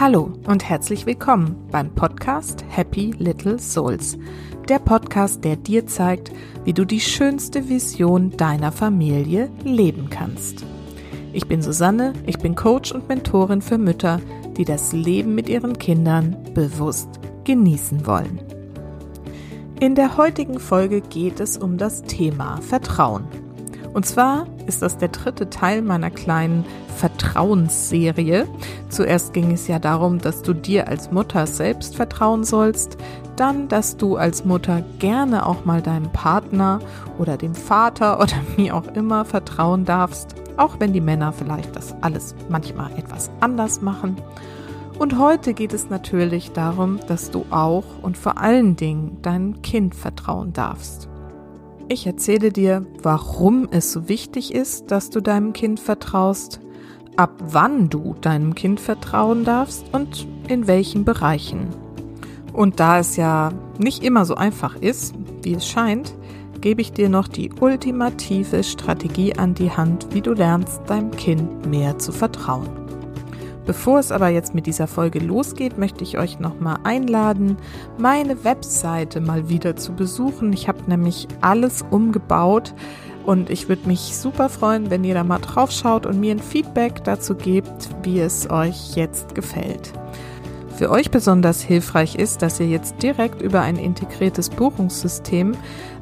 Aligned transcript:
Hallo 0.00 0.32
und 0.46 0.66
herzlich 0.66 1.04
willkommen 1.04 1.68
beim 1.70 1.94
Podcast 1.94 2.64
Happy 2.70 3.12
Little 3.18 3.58
Souls. 3.58 4.16
Der 4.66 4.78
Podcast, 4.78 5.44
der 5.44 5.56
dir 5.56 5.86
zeigt, 5.86 6.32
wie 6.64 6.72
du 6.72 6.86
die 6.86 7.00
schönste 7.00 7.68
Vision 7.68 8.30
deiner 8.30 8.72
Familie 8.72 9.50
leben 9.62 10.08
kannst. 10.08 10.64
Ich 11.34 11.46
bin 11.48 11.60
Susanne, 11.60 12.14
ich 12.24 12.38
bin 12.38 12.54
Coach 12.54 12.92
und 12.92 13.10
Mentorin 13.10 13.60
für 13.60 13.76
Mütter, 13.76 14.22
die 14.56 14.64
das 14.64 14.94
Leben 14.94 15.34
mit 15.34 15.50
ihren 15.50 15.78
Kindern 15.78 16.34
bewusst 16.54 17.20
genießen 17.44 18.06
wollen. 18.06 18.40
In 19.80 19.94
der 19.94 20.16
heutigen 20.16 20.60
Folge 20.60 21.02
geht 21.02 21.40
es 21.40 21.58
um 21.58 21.76
das 21.76 22.04
Thema 22.04 22.62
Vertrauen. 22.62 23.24
Und 23.92 24.06
zwar 24.06 24.46
ist 24.66 24.82
das 24.82 24.98
der 24.98 25.08
dritte 25.08 25.50
Teil 25.50 25.82
meiner 25.82 26.10
kleinen 26.10 26.64
Vertrauensserie. 26.96 28.46
Zuerst 28.88 29.32
ging 29.32 29.52
es 29.52 29.66
ja 29.66 29.78
darum, 29.78 30.20
dass 30.20 30.42
du 30.42 30.52
dir 30.52 30.86
als 30.88 31.10
Mutter 31.10 31.46
selbst 31.46 31.96
vertrauen 31.96 32.44
sollst, 32.44 32.96
dann, 33.36 33.68
dass 33.68 33.96
du 33.96 34.16
als 34.16 34.44
Mutter 34.44 34.82
gerne 34.98 35.46
auch 35.46 35.64
mal 35.64 35.82
deinem 35.82 36.12
Partner 36.12 36.78
oder 37.18 37.36
dem 37.36 37.54
Vater 37.54 38.20
oder 38.20 38.36
wie 38.56 38.70
auch 38.70 38.86
immer 38.94 39.24
vertrauen 39.24 39.84
darfst, 39.84 40.34
auch 40.56 40.78
wenn 40.78 40.92
die 40.92 41.00
Männer 41.00 41.32
vielleicht 41.32 41.74
das 41.74 41.94
alles 42.00 42.34
manchmal 42.48 42.92
etwas 42.96 43.30
anders 43.40 43.80
machen. 43.80 44.16
Und 44.98 45.18
heute 45.18 45.54
geht 45.54 45.72
es 45.72 45.88
natürlich 45.88 46.52
darum, 46.52 47.00
dass 47.08 47.30
du 47.30 47.46
auch 47.48 47.84
und 48.02 48.18
vor 48.18 48.36
allen 48.36 48.76
Dingen 48.76 49.22
deinem 49.22 49.62
Kind 49.62 49.94
vertrauen 49.94 50.52
darfst. 50.52 51.09
Ich 51.92 52.06
erzähle 52.06 52.52
dir, 52.52 52.86
warum 53.02 53.66
es 53.72 53.90
so 53.90 54.08
wichtig 54.08 54.54
ist, 54.54 54.92
dass 54.92 55.10
du 55.10 55.20
deinem 55.20 55.52
Kind 55.52 55.80
vertraust, 55.80 56.60
ab 57.16 57.32
wann 57.40 57.88
du 57.88 58.14
deinem 58.20 58.54
Kind 58.54 58.78
vertrauen 58.78 59.44
darfst 59.44 59.84
und 59.90 60.28
in 60.46 60.68
welchen 60.68 61.04
Bereichen. 61.04 61.66
Und 62.52 62.78
da 62.78 63.00
es 63.00 63.16
ja 63.16 63.50
nicht 63.78 64.04
immer 64.04 64.24
so 64.24 64.36
einfach 64.36 64.76
ist, 64.76 65.16
wie 65.42 65.54
es 65.54 65.66
scheint, 65.66 66.14
gebe 66.60 66.80
ich 66.80 66.92
dir 66.92 67.08
noch 67.08 67.26
die 67.26 67.50
ultimative 67.58 68.62
Strategie 68.62 69.34
an 69.34 69.54
die 69.54 69.72
Hand, 69.72 70.14
wie 70.14 70.20
du 70.20 70.32
lernst, 70.32 70.82
deinem 70.86 71.10
Kind 71.10 71.66
mehr 71.66 71.98
zu 71.98 72.12
vertrauen. 72.12 72.79
Bevor 73.66 73.98
es 73.98 74.10
aber 74.10 74.28
jetzt 74.28 74.54
mit 74.54 74.66
dieser 74.66 74.86
Folge 74.86 75.18
losgeht, 75.18 75.78
möchte 75.78 76.02
ich 76.02 76.18
euch 76.18 76.40
nochmal 76.40 76.78
einladen, 76.82 77.56
meine 77.98 78.44
Webseite 78.44 79.20
mal 79.20 79.48
wieder 79.48 79.76
zu 79.76 79.92
besuchen. 79.92 80.52
Ich 80.52 80.66
habe 80.66 80.82
nämlich 80.86 81.28
alles 81.40 81.84
umgebaut 81.90 82.74
und 83.26 83.50
ich 83.50 83.68
würde 83.68 83.86
mich 83.86 84.16
super 84.16 84.48
freuen, 84.48 84.90
wenn 84.90 85.04
ihr 85.04 85.14
da 85.14 85.24
mal 85.24 85.38
drauf 85.38 85.70
schaut 85.70 86.06
und 86.06 86.18
mir 86.18 86.32
ein 86.32 86.40
Feedback 86.40 87.04
dazu 87.04 87.34
gebt, 87.34 87.90
wie 88.02 88.20
es 88.20 88.50
euch 88.50 88.96
jetzt 88.96 89.34
gefällt. 89.34 89.92
Für 90.76 90.90
euch 90.90 91.10
besonders 91.10 91.60
hilfreich 91.60 92.14
ist, 92.14 92.40
dass 92.40 92.58
ihr 92.58 92.66
jetzt 92.66 93.02
direkt 93.02 93.42
über 93.42 93.60
ein 93.60 93.76
integriertes 93.76 94.48
Buchungssystem 94.48 95.54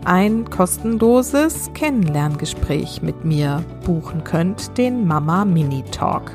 ein 0.05 0.48
kostenloses 0.48 1.70
Kennenlerngespräch 1.75 3.03
mit 3.03 3.25
mir 3.25 3.65
buchen 3.84 4.22
könnt, 4.22 4.78
den 4.78 5.05
Mama 5.05 5.45
Mini 5.45 5.83
Talk. 5.91 6.31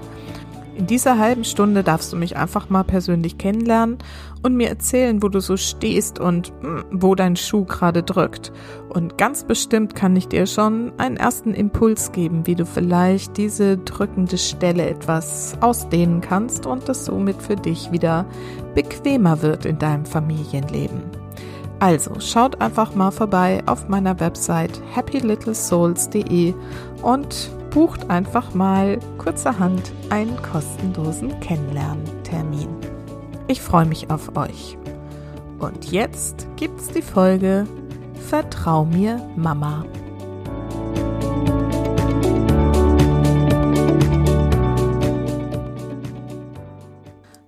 In 0.75 0.87
dieser 0.87 1.19
halben 1.19 1.43
Stunde 1.43 1.83
darfst 1.83 2.11
du 2.11 2.17
mich 2.17 2.35
einfach 2.35 2.69
mal 2.69 2.83
persönlich 2.83 3.37
kennenlernen 3.37 3.99
und 4.41 4.55
mir 4.55 4.69
erzählen, 4.69 5.21
wo 5.21 5.29
du 5.29 5.39
so 5.39 5.55
stehst 5.55 6.19
und 6.19 6.51
hm, 6.61 6.83
wo 6.91 7.13
dein 7.13 7.35
Schuh 7.35 7.65
gerade 7.65 8.01
drückt. 8.01 8.51
Und 8.89 9.17
ganz 9.17 9.43
bestimmt 9.43 9.93
kann 9.93 10.15
ich 10.15 10.27
dir 10.27 10.47
schon 10.47 10.91
einen 10.97 11.17
ersten 11.17 11.53
Impuls 11.53 12.11
geben, 12.11 12.47
wie 12.47 12.55
du 12.55 12.65
vielleicht 12.65 13.37
diese 13.37 13.77
drückende 13.77 14.39
Stelle 14.39 14.89
etwas 14.89 15.55
ausdehnen 15.61 16.21
kannst 16.21 16.65
und 16.65 16.89
es 16.89 17.05
somit 17.05 17.41
für 17.41 17.55
dich 17.55 17.91
wieder 17.91 18.25
bequemer 18.73 19.43
wird 19.43 19.65
in 19.65 19.77
deinem 19.77 20.05
Familienleben. 20.05 21.01
Also 21.79 22.19
schaut 22.19 22.61
einfach 22.61 22.95
mal 22.95 23.11
vorbei 23.11 23.61
auf 23.67 23.89
meiner 23.89 24.19
Website 24.19 24.81
happylittlesouls.de 24.95 26.53
und 27.01 27.51
bucht 27.73 28.11
einfach 28.11 28.53
mal 28.53 28.99
kurzerhand 29.17 29.91
einen 30.11 30.39
kostenlosen 30.43 31.39
Kennenlerntermin. 31.39 32.69
Ich 33.47 33.61
freue 33.61 33.87
mich 33.87 34.11
auf 34.11 34.37
euch. 34.37 34.77
Und 35.57 35.91
jetzt 35.91 36.45
gibt's 36.55 36.89
die 36.89 37.01
Folge 37.01 37.65
Vertrau 38.29 38.85
mir, 38.85 39.17
Mama. 39.35 39.85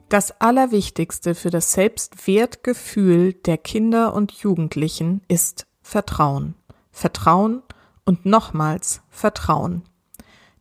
Das 0.09 0.41
Allerwichtigste 0.41 1.35
für 1.35 1.51
das 1.51 1.73
Selbstwertgefühl 1.73 3.33
der 3.33 3.59
Kinder 3.59 4.15
und 4.15 4.31
Jugendlichen 4.31 5.21
ist 5.27 5.67
Vertrauen. 5.83 6.55
Vertrauen 6.91 7.61
und 8.05 8.25
nochmals 8.25 9.01
Vertrauen 9.09 9.83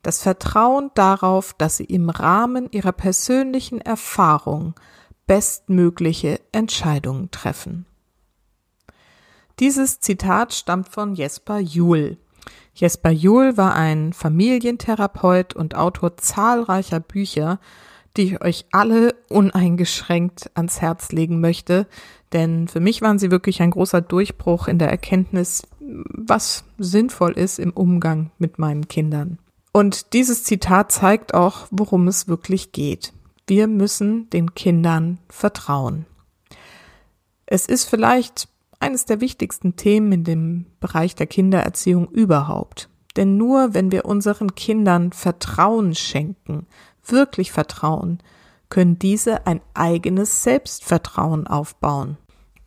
das 0.05 0.21
Vertrauen 0.21 0.91
darauf, 0.93 1.53
dass 1.53 1.77
sie 1.77 1.85
im 1.85 2.09
Rahmen 2.09 2.69
ihrer 2.71 2.91
persönlichen 2.91 3.81
Erfahrung 3.81 4.75
bestmögliche 5.25 6.39
Entscheidungen 6.51 7.31
treffen. 7.31 7.85
Dieses 9.59 9.99
Zitat 9.99 10.53
stammt 10.53 10.89
von 10.89 11.15
Jesper 11.15 11.59
Juhl. 11.59 12.17
Jesper 12.73 13.09
Juhl 13.09 13.57
war 13.57 13.73
ein 13.73 14.13
Familientherapeut 14.13 15.55
und 15.55 15.75
Autor 15.75 16.17
zahlreicher 16.17 16.99
Bücher, 16.99 17.59
die 18.17 18.23
ich 18.23 18.41
euch 18.41 18.65
alle 18.71 19.15
uneingeschränkt 19.29 20.51
ans 20.55 20.81
Herz 20.81 21.11
legen 21.11 21.39
möchte, 21.39 21.87
denn 22.33 22.67
für 22.67 22.79
mich 22.79 23.01
waren 23.01 23.17
sie 23.17 23.31
wirklich 23.31 23.61
ein 23.61 23.71
großer 23.71 24.01
Durchbruch 24.01 24.67
in 24.67 24.77
der 24.77 24.89
Erkenntnis, 24.89 25.63
was 25.79 26.65
sinnvoll 26.77 27.31
ist 27.31 27.59
im 27.59 27.71
Umgang 27.71 28.31
mit 28.37 28.59
meinen 28.59 28.87
Kindern. 28.87 29.39
Und 29.75 30.13
dieses 30.13 30.45
Zitat 30.45 30.93
zeigt 30.93 31.33
auch, 31.33 31.67
worum 31.69 32.07
es 32.07 32.29
wirklich 32.29 32.71
geht. 32.71 33.11
Wir 33.45 33.67
müssen 33.67 34.29
den 34.29 34.55
Kindern 34.55 35.19
vertrauen. 35.27 36.05
Es 37.45 37.65
ist 37.65 37.83
vielleicht 37.83 38.47
eines 38.79 39.03
der 39.03 39.19
wichtigsten 39.19 39.75
Themen 39.75 40.13
in 40.13 40.23
dem 40.23 40.65
Bereich 40.79 41.13
der 41.13 41.27
Kindererziehung 41.27 42.07
überhaupt. 42.07 42.87
Denn 43.17 43.35
nur 43.35 43.73
wenn 43.73 43.91
wir 43.91 44.05
unseren 44.05 44.55
Kindern 44.55 45.11
Vertrauen 45.11 45.93
schenken, 45.93 46.67
wirklich 47.05 47.51
Vertrauen, 47.51 48.19
können 48.69 48.97
diese 48.97 49.45
ein 49.45 49.59
eigenes 49.73 50.41
Selbstvertrauen 50.41 51.47
aufbauen. 51.47 52.15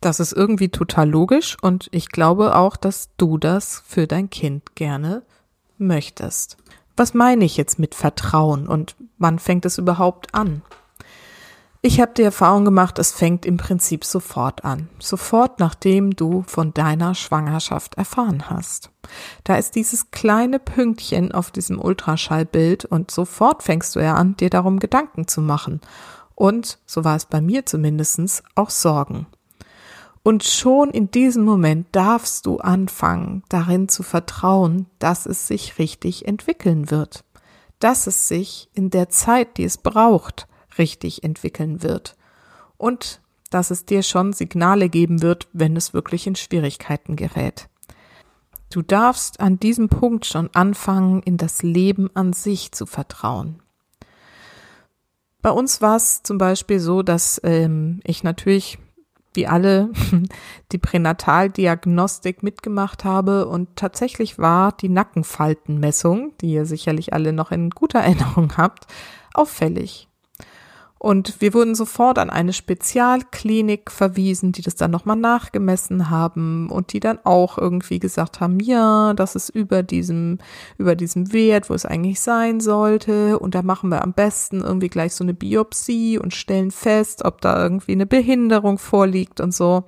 Das 0.03 0.21
ist 0.21 0.35
irgendwie 0.35 0.69
total 0.69 1.09
logisch 1.09 1.57
und 1.63 1.89
ich 1.91 2.11
glaube 2.11 2.55
auch, 2.55 2.77
dass 2.77 3.09
du 3.17 3.39
das 3.39 3.83
für 3.87 4.07
dein 4.07 4.29
Kind 4.29 4.77
gerne 4.77 5.23
möchtest. 5.79 6.59
Was 6.99 7.15
meine 7.15 7.45
ich 7.45 7.57
jetzt 7.57 7.79
mit 7.79 7.95
Vertrauen 7.95 8.67
und 8.67 8.97
wann 9.19 9.39
fängt 9.39 9.65
es 9.65 9.79
überhaupt 9.79 10.35
an? 10.35 10.63
Ich 11.81 12.01
habe 12.01 12.11
die 12.17 12.25
Erfahrung 12.25 12.65
gemacht, 12.65 12.99
es 12.99 13.13
fängt 13.13 13.47
im 13.47 13.57
Prinzip 13.57 14.05
sofort 14.05 14.65
an. 14.65 14.89
Sofort 14.99 15.61
nachdem 15.61 16.17
du 16.17 16.43
von 16.49 16.75
deiner 16.75 17.15
Schwangerschaft 17.15 17.95
erfahren 17.95 18.51
hast. 18.51 18.91
Da 19.45 19.55
ist 19.55 19.77
dieses 19.77 20.11
kleine 20.11 20.59
Pünktchen 20.59 21.31
auf 21.31 21.53
diesem 21.53 21.81
Ultraschallbild 21.81 22.85
und 22.85 23.13
sofort 23.13 23.63
fängst 23.63 23.95
du 23.95 24.01
ja 24.01 24.15
an, 24.15 24.37
dir 24.37 24.51
darum 24.51 24.81
Gedanken 24.81 25.29
zu 25.29 25.41
machen. 25.41 25.81
Und, 26.35 26.81
so 26.85 27.05
war 27.05 27.15
es 27.15 27.27
bei 27.27 27.41
mir 27.41 27.65
zumindestens 27.65 28.43
auch 28.57 28.71
Sorgen. 28.71 29.29
Und 30.23 30.45
schon 30.45 30.91
in 30.91 31.11
diesem 31.11 31.45
Moment 31.45 31.87
darfst 31.93 32.47
du 32.47 32.59
anfangen, 32.59 33.43
darin 33.49 33.89
zu 33.89 34.03
vertrauen, 34.03 34.87
dass 34.99 35.27
es 35.27 35.47
sich 35.47 35.79
richtig 35.79 36.27
entwickeln 36.27 36.91
wird, 36.91 37.25
dass 37.79 38.07
es 38.07 38.29
sich 38.29 38.69
in 38.75 38.91
der 38.91 39.09
Zeit, 39.09 39.57
die 39.57 39.65
es 39.65 39.79
braucht, 39.79 40.49
richtig 40.77 41.25
entwickeln 41.25 41.83
wird 41.83 42.17
und 42.77 43.21
dass 43.51 43.71
es 43.71 43.87
dir 43.87 44.03
schon 44.03 44.33
Signale 44.33 44.89
geben 44.89 45.23
wird, 45.23 45.49
wenn 45.53 45.77
es 45.77 45.95
wirklich 45.95 46.27
in 46.27 46.37
Schwierigkeiten 46.37 47.17
gerät. 47.17 47.69
Du 48.71 48.83
darfst 48.83 49.41
an 49.41 49.59
diesem 49.59 49.89
Punkt 49.89 50.27
schon 50.27 50.51
anfangen, 50.55 51.23
in 51.23 51.39
das 51.39 51.63
Leben 51.63 52.11
an 52.15 52.35
sich 52.35 52.73
zu 52.73 52.85
vertrauen. 52.85 53.63
Bei 55.41 55.51
uns 55.51 55.81
war 55.81 55.97
es 55.97 56.23
zum 56.23 56.37
Beispiel 56.37 56.79
so, 56.79 57.03
dass 57.03 57.41
ähm, 57.45 58.01
ich 58.05 58.23
natürlich 58.23 58.79
wie 59.39 59.47
alle 59.47 59.91
die 60.73 60.79
Pränataldiagnostik 60.79 62.43
mitgemacht 62.43 63.05
habe 63.05 63.47
und 63.47 63.77
tatsächlich 63.77 64.37
war 64.37 64.73
die 64.73 64.89
Nackenfaltenmessung, 64.89 66.33
die 66.41 66.55
ihr 66.55 66.67
sicherlich 66.67 67.13
alle 67.13 67.33
noch 67.33 67.53
in 67.53 67.71
guter 67.71 68.01
Erinnerung 68.09 68.57
habt, 68.57 68.89
auffällig. 69.35 70.08
Und 70.99 71.41
wir 71.41 71.55
wurden 71.55 71.77
sofort 71.77 72.19
an 72.19 72.29
eine 72.29 72.53
Spezialklinik 72.53 73.91
verwiesen, 73.91 74.51
die 74.51 74.63
das 74.63 74.75
dann 74.75 74.91
nochmal 74.91 75.17
nachgemessen 75.17 76.11
haben 76.11 76.71
und 76.71 76.93
die 76.93 76.99
dann 76.99 77.21
auch 77.23 77.57
irgendwie 77.57 78.01
gesagt 78.01 78.41
haben, 78.41 78.59
ja, 78.59 79.15
das 79.15 79.37
ist 79.37 79.49
über 79.49 79.85
diesem, 79.85 80.39
über 80.77 80.97
diesem 80.97 81.33
Wert, 81.33 81.71
wo 81.71 81.75
es 81.75 81.87
eigentlich 81.87 82.21
sein 82.21 82.59
sollte. 82.59 83.39
Und 83.39 83.55
da 83.55 83.63
machen 83.63 83.91
wir 83.91 84.03
am 84.03 84.13
besten 84.13 84.61
irgendwie 84.61 84.89
gleich 84.89 85.15
so 85.15 85.23
eine 85.23 85.35
Biopsie 85.35 86.19
und 86.19 86.35
stellen 86.35 86.73
fest, 86.73 87.25
ob 87.25 87.41
da 87.41 87.63
irgendwie 87.63 87.93
eine 87.93 88.07
Behinderung 88.07 88.79
vorliegt 88.79 89.41
und 89.41 89.55
so. 89.55 89.85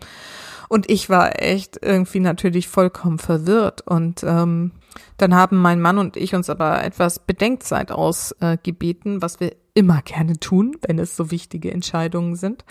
Und 0.69 0.89
ich 0.89 1.11
war 1.11 1.43
echt 1.43 1.81
irgendwie 1.83 2.21
natürlich 2.21 2.69
vollkommen 2.69 3.19
verwirrt 3.19 3.81
und 3.81 4.23
ähm, 4.23 4.71
dann 5.17 5.35
haben 5.35 5.57
mein 5.57 5.81
Mann 5.81 5.99
und 5.99 6.17
ich 6.17 6.33
uns 6.37 6.49
aber 6.49 6.85
etwas 6.85 7.19
Bedenkzeit 7.19 7.91
ausgebeten, 7.91 9.17
äh, 9.17 9.23
was 9.23 9.41
wir 9.41 9.57
immer 9.75 10.03
gerne 10.03 10.39
tun, 10.39 10.77
wenn 10.87 10.99
es 10.99 11.17
so 11.17 11.31
wichtige 11.31 11.71
Entscheidungen 11.71 12.37
sind. 12.37 12.65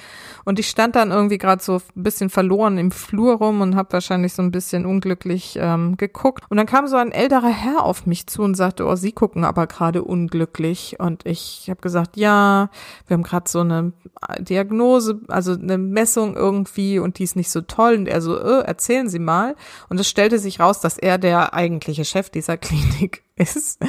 Und 0.46 0.60
ich 0.60 0.70
stand 0.70 0.96
dann 0.96 1.12
irgendwie 1.12 1.38
gerade 1.38 1.64
so 1.64 1.76
ein 1.76 2.04
bisschen 2.04 2.30
verloren 2.30 2.78
im 2.78 2.92
Flur 2.92 3.36
rum 3.36 3.62
und 3.62 3.76
habe 3.76 3.94
wahrscheinlich 3.94 4.34
so 4.34 4.42
ein 4.42 4.52
bisschen 4.52 4.86
unglücklich 4.86 5.58
ähm, 5.62 5.98
geguckt. 5.98 6.44
Und 6.50 6.58
dann 6.58 6.66
kam 6.66 6.88
so 6.88 6.98
ein 6.98 7.12
älterer 7.12 7.50
Herr 7.50 7.84
auf 7.84 8.06
mich 8.06 8.28
zu 8.28 8.42
und 8.42 8.56
sagte, 8.56 8.86
oh, 8.86 8.96
Sie 8.96 9.12
gucken 9.12 9.44
aber 9.44 9.68
gerade 9.68 10.04
unglücklich. 10.04 10.98
Und 11.00 11.26
ich 11.26 11.68
habe 11.70 11.82
gesagt, 11.82 12.18
ja, 12.18 12.70
wir 13.08 13.16
haben 13.16 13.24
gerade 13.24 13.50
so 13.50 13.60
eine 13.62 13.94
Diagnose, 14.40 15.22
also 15.28 15.54
eine 15.54 15.78
Messung 15.78 16.36
irgendwie 16.36 17.00
und 17.00 17.20
die 17.20 17.24
ist 17.24 17.36
nicht 17.36 17.52
so 17.52 17.62
toll. 17.62 17.96
Und 17.96 18.08
er 18.08 18.22
so, 18.22 18.38
äh, 18.38 18.62
erzählen 18.62 19.10
Sie 19.10 19.20
mal. 19.20 19.56
Und 19.90 20.00
es 20.00 20.10
stellte 20.10 20.40
sich 20.40 20.60
raus, 20.60 20.82
dass 20.82 20.98
er 20.98 21.18
der 21.18 21.54
eigentliche 21.54 22.06
Chef 22.06 22.30
dieser 22.30 22.58
Klinik 22.70 23.24
ist. 23.36 23.80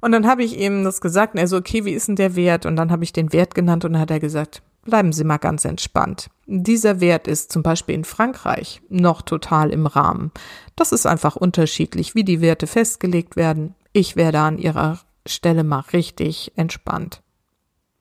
Und 0.00 0.12
dann 0.12 0.26
habe 0.26 0.44
ich 0.44 0.58
ihm 0.58 0.84
das 0.84 1.00
gesagt 1.00 1.34
und 1.34 1.40
er 1.40 1.48
so, 1.48 1.56
okay, 1.56 1.84
wie 1.84 1.92
ist 1.92 2.08
denn 2.08 2.16
der 2.16 2.36
Wert? 2.36 2.66
Und 2.66 2.76
dann 2.76 2.90
habe 2.90 3.04
ich 3.04 3.12
den 3.12 3.32
Wert 3.32 3.54
genannt 3.54 3.84
und 3.84 3.94
dann 3.94 4.02
hat 4.02 4.10
er 4.10 4.20
gesagt, 4.20 4.62
bleiben 4.82 5.12
Sie 5.12 5.24
mal 5.24 5.38
ganz 5.38 5.64
entspannt. 5.64 6.30
Dieser 6.46 7.00
Wert 7.00 7.26
ist 7.28 7.52
zum 7.52 7.62
Beispiel 7.62 7.94
in 7.94 8.04
Frankreich 8.04 8.80
noch 8.88 9.22
total 9.22 9.70
im 9.70 9.86
Rahmen. 9.86 10.32
Das 10.76 10.92
ist 10.92 11.06
einfach 11.06 11.36
unterschiedlich, 11.36 12.14
wie 12.14 12.24
die 12.24 12.40
Werte 12.40 12.66
festgelegt 12.66 13.36
werden. 13.36 13.74
Ich 13.92 14.16
wäre 14.16 14.32
da 14.32 14.46
an 14.46 14.58
Ihrer 14.58 15.00
Stelle 15.26 15.64
mal 15.64 15.84
richtig 15.92 16.52
entspannt. 16.56 17.22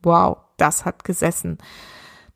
Wow, 0.01 0.37
das 0.57 0.85
hat 0.85 1.03
gesessen. 1.03 1.57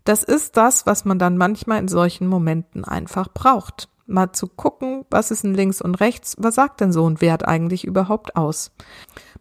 Das 0.03 0.23
ist 0.23 0.57
das, 0.57 0.85
was 0.85 1.05
man 1.05 1.19
dann 1.19 1.37
manchmal 1.37 1.79
in 1.79 1.87
solchen 1.87 2.27
Momenten 2.27 2.83
einfach 2.83 3.27
braucht. 3.31 3.89
Mal 4.09 4.31
zu 4.31 4.47
gucken, 4.47 5.05
was 5.09 5.31
ist 5.31 5.43
denn 5.43 5.53
links 5.53 5.81
und 5.81 5.95
rechts, 5.95 6.35
was 6.37 6.55
sagt 6.55 6.81
denn 6.81 6.91
so 6.91 7.09
ein 7.09 7.21
Wert 7.21 7.47
eigentlich 7.47 7.85
überhaupt 7.85 8.35
aus? 8.35 8.71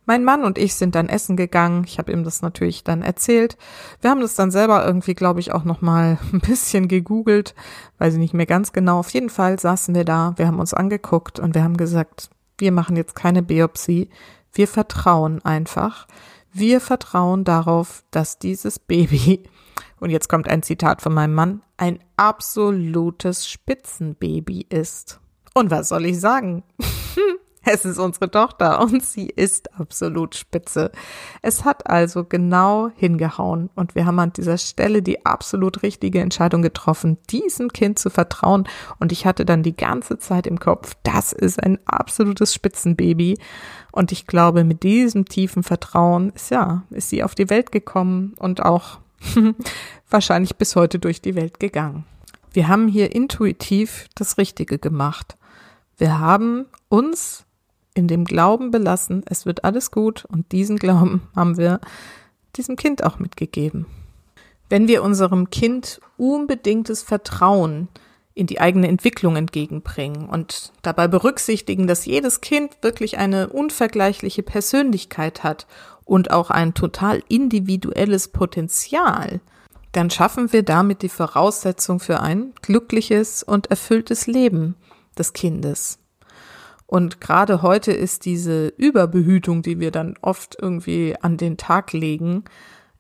Mein 0.09 0.25
Mann 0.25 0.45
und 0.45 0.57
ich 0.57 0.75
sind 0.75 0.95
dann 0.95 1.11
essen 1.11 1.37
gegangen. 1.37 1.85
Ich 1.85 1.99
habe 1.99 2.13
ihm 2.13 2.25
das 2.25 2.41
natürlich 2.41 2.83
dann 2.83 3.03
erzählt. 3.03 3.59
Wir 4.01 4.09
haben 4.09 4.23
das 4.23 4.35
dann 4.35 4.51
selber 4.51 4.87
irgendwie, 4.87 5.15
glaube 5.15 5.41
ich, 5.41 5.53
auch 5.53 5.65
noch 5.65 5.83
mal 5.83 6.19
ein 6.33 6.41
bisschen 6.41 6.89
gegoogelt, 6.89 7.55
weiß 7.99 8.15
ich 8.15 8.19
nicht 8.19 8.33
mehr 8.33 8.47
ganz 8.47 8.73
genau. 8.73 9.01
Auf 9.01 9.11
jeden 9.11 9.29
Fall 9.29 9.59
saßen 9.59 9.95
wir 9.95 10.05
da, 10.05 10.33
wir 10.37 10.47
haben 10.47 10.61
uns 10.61 10.73
angeguckt 10.73 11.39
und 11.39 11.55
wir 11.55 11.63
haben 11.63 11.77
gesagt, 11.77 12.31
wir 12.57 12.73
machen 12.73 12.97
jetzt 12.97 13.15
keine 13.15 13.43
Biopsie. 13.43 14.09
Wir 14.53 14.67
vertrauen 14.67 15.45
einfach. 15.45 16.07
Wir 16.53 16.81
vertrauen 16.81 17.45
darauf, 17.45 18.03
dass 18.11 18.39
dieses 18.39 18.79
Baby, 18.79 19.45
und 20.01 20.11
jetzt 20.11 20.29
kommt 20.29 20.49
ein 20.49 20.63
Zitat 20.63 21.03
von 21.03 21.15
meinem 21.15 21.35
Mann, 21.35 21.63
ein 21.77 21.99
absolutes 22.17 23.49
Spitzenbaby 23.49 24.67
ist. 24.69 25.21
Und 25.55 25.71
was 25.71 25.89
soll 25.89 26.07
ich 26.07 26.21
sagen? 26.21 26.63
Es 27.71 27.85
ist 27.85 27.99
unsere 27.99 28.31
Tochter 28.31 28.81
und 28.81 29.05
sie 29.05 29.27
ist 29.27 29.79
absolut 29.79 30.35
spitze. 30.35 30.91
Es 31.43 31.67
hat 31.67 31.87
also 31.87 32.25
genau 32.25 32.91
hingehauen 32.97 33.69
und 33.75 33.95
wir 33.95 34.07
haben 34.07 34.19
an 34.21 34.33
dieser 34.33 34.57
Stelle 34.57 35.03
die 35.03 35.27
absolut 35.27 35.83
richtige 35.83 36.21
Entscheidung 36.21 36.63
getroffen, 36.63 37.19
diesem 37.29 37.71
Kind 37.71 37.99
zu 37.99 38.09
vertrauen 38.09 38.67
und 39.01 39.13
ich 39.13 39.27
hatte 39.27 39.45
dann 39.45 39.63
die 39.63 39.77
ganze 39.77 40.19
Zeit 40.19 40.47
im 40.47 40.59
Kopf, 40.59 40.95
das 41.03 41.33
ist 41.33 41.63
ein 41.63 41.79
absolutes 41.85 42.55
Spitzenbaby 42.55 43.39
und 43.93 44.13
ich 44.13 44.27
glaube, 44.27 44.65
mit 44.65 44.83
diesem 44.83 45.27
tiefen 45.27 45.63
Vertrauen 45.63 46.31
ist 46.31 46.51
ja, 46.51 46.85
ist 46.89 47.11
sie 47.11 47.23
auf 47.23 47.35
die 47.35 47.51
Welt 47.51 47.71
gekommen 47.71 48.35
und 48.39 48.65
auch 48.65 48.99
wahrscheinlich 50.11 50.57
bis 50.57 50.77
heute 50.77 50.99
durch 50.99 51.21
die 51.21 51.35
Welt 51.35 51.61
gegangen. 51.61 52.05
Wir 52.53 52.69
haben 52.69 52.89
hier 52.89 53.15
intuitiv 53.15 54.09
das 54.15 54.39
Richtige 54.39 54.79
gemacht. 54.79 55.37
Wir 55.97 56.19
haben 56.19 56.67
uns 56.89 57.45
in 57.95 58.09
dem 58.09 58.25
Glauben 58.25 58.71
belassen, 58.71 59.25
es 59.27 59.45
wird 59.45 59.65
alles 59.65 59.91
gut 59.91 60.25
und 60.25 60.53
diesen 60.53 60.77
Glauben 60.77 61.23
haben 61.37 61.57
wir 61.57 61.81
diesem 62.57 62.77
Kind 62.77 63.05
auch 63.05 63.19
mitgegeben. 63.19 63.87
Wenn 64.69 64.87
wir 64.87 65.03
unserem 65.03 65.51
Kind 65.51 66.01
unbedingtes 66.17 67.03
Vertrauen 67.03 67.89
in 68.39 68.47
die 68.47 68.61
eigene 68.61 68.87
Entwicklung 68.87 69.35
entgegenbringen 69.35 70.29
und 70.29 70.73
dabei 70.83 71.09
berücksichtigen, 71.09 71.89
dass 71.89 72.07
jedes 72.07 72.41
Kind 72.41 72.79
wirklich 72.83 73.19
eine 73.19 73.49
unvergleichliche 73.49 74.45
Persönlichkeit 74.45 75.43
hat 75.43 75.67
und 76.05 76.31
auch 76.31 76.51
ein 76.51 76.73
total 76.73 77.21
individuelles 77.29 78.29
Potenzial, 78.29 79.41
dann 79.91 80.09
schaffen 80.09 80.53
wir 80.53 80.63
damit 80.63 81.03
die 81.03 81.09
Voraussetzung 81.09 81.99
für 81.99 82.21
ein 82.21 82.53
glückliches 82.63 83.43
und 83.43 83.67
erfülltes 83.71 84.29
Leben 84.29 84.77
des 85.19 85.33
Kindes. 85.33 85.99
Und 86.87 87.21
gerade 87.21 87.63
heute 87.63 87.91
ist 87.91 88.25
diese 88.25 88.69
Überbehütung, 88.69 89.63
die 89.63 89.81
wir 89.81 89.91
dann 89.91 90.15
oft 90.23 90.57
irgendwie 90.63 91.17
an 91.21 91.37
den 91.37 91.57
Tag 91.57 91.93
legen, 91.93 92.45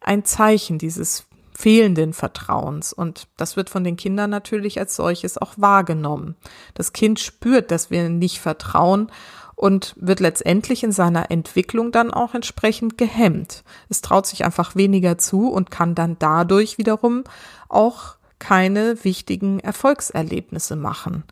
ein 0.01 0.25
Zeichen 0.25 0.79
dieses 0.79 1.28
fehlenden 1.59 2.13
Vertrauens. 2.13 2.93
Und 2.93 3.27
das 3.37 3.57
wird 3.57 3.69
von 3.69 3.83
den 3.83 3.97
Kindern 3.97 4.31
natürlich 4.31 4.79
als 4.79 4.95
solches 4.95 5.39
auch 5.39 5.55
wahrgenommen. 5.57 6.37
Das 6.75 6.93
Kind 6.93 7.19
spürt, 7.19 7.73
dass 7.73 7.91
wir 7.91 8.09
nicht 8.11 8.39
vertrauen 8.39 9.11
und 9.57 9.97
wird 9.99 10.21
letztendlich 10.21 10.85
in 10.85 10.93
seiner 10.93 11.33
Entwicklung 11.33 11.91
dann 11.91 12.13
auch 12.13 12.35
entsprechend 12.35 12.97
gehemmt. 12.97 13.65
Es 13.89 14.03
traut 14.03 14.29
sich 14.29 14.45
einfach 14.45 14.77
weniger 14.77 15.19
zu 15.19 15.51
und 15.51 15.73
kann 15.73 15.97
dann 15.97 16.15
dadurch 16.21 16.79
wiederum 16.79 17.25
auch 17.69 18.15
keine 18.39 19.03
wichtigen 19.03 19.59
Erfolgserlebnisse 19.59 20.77
machen. 20.77 21.25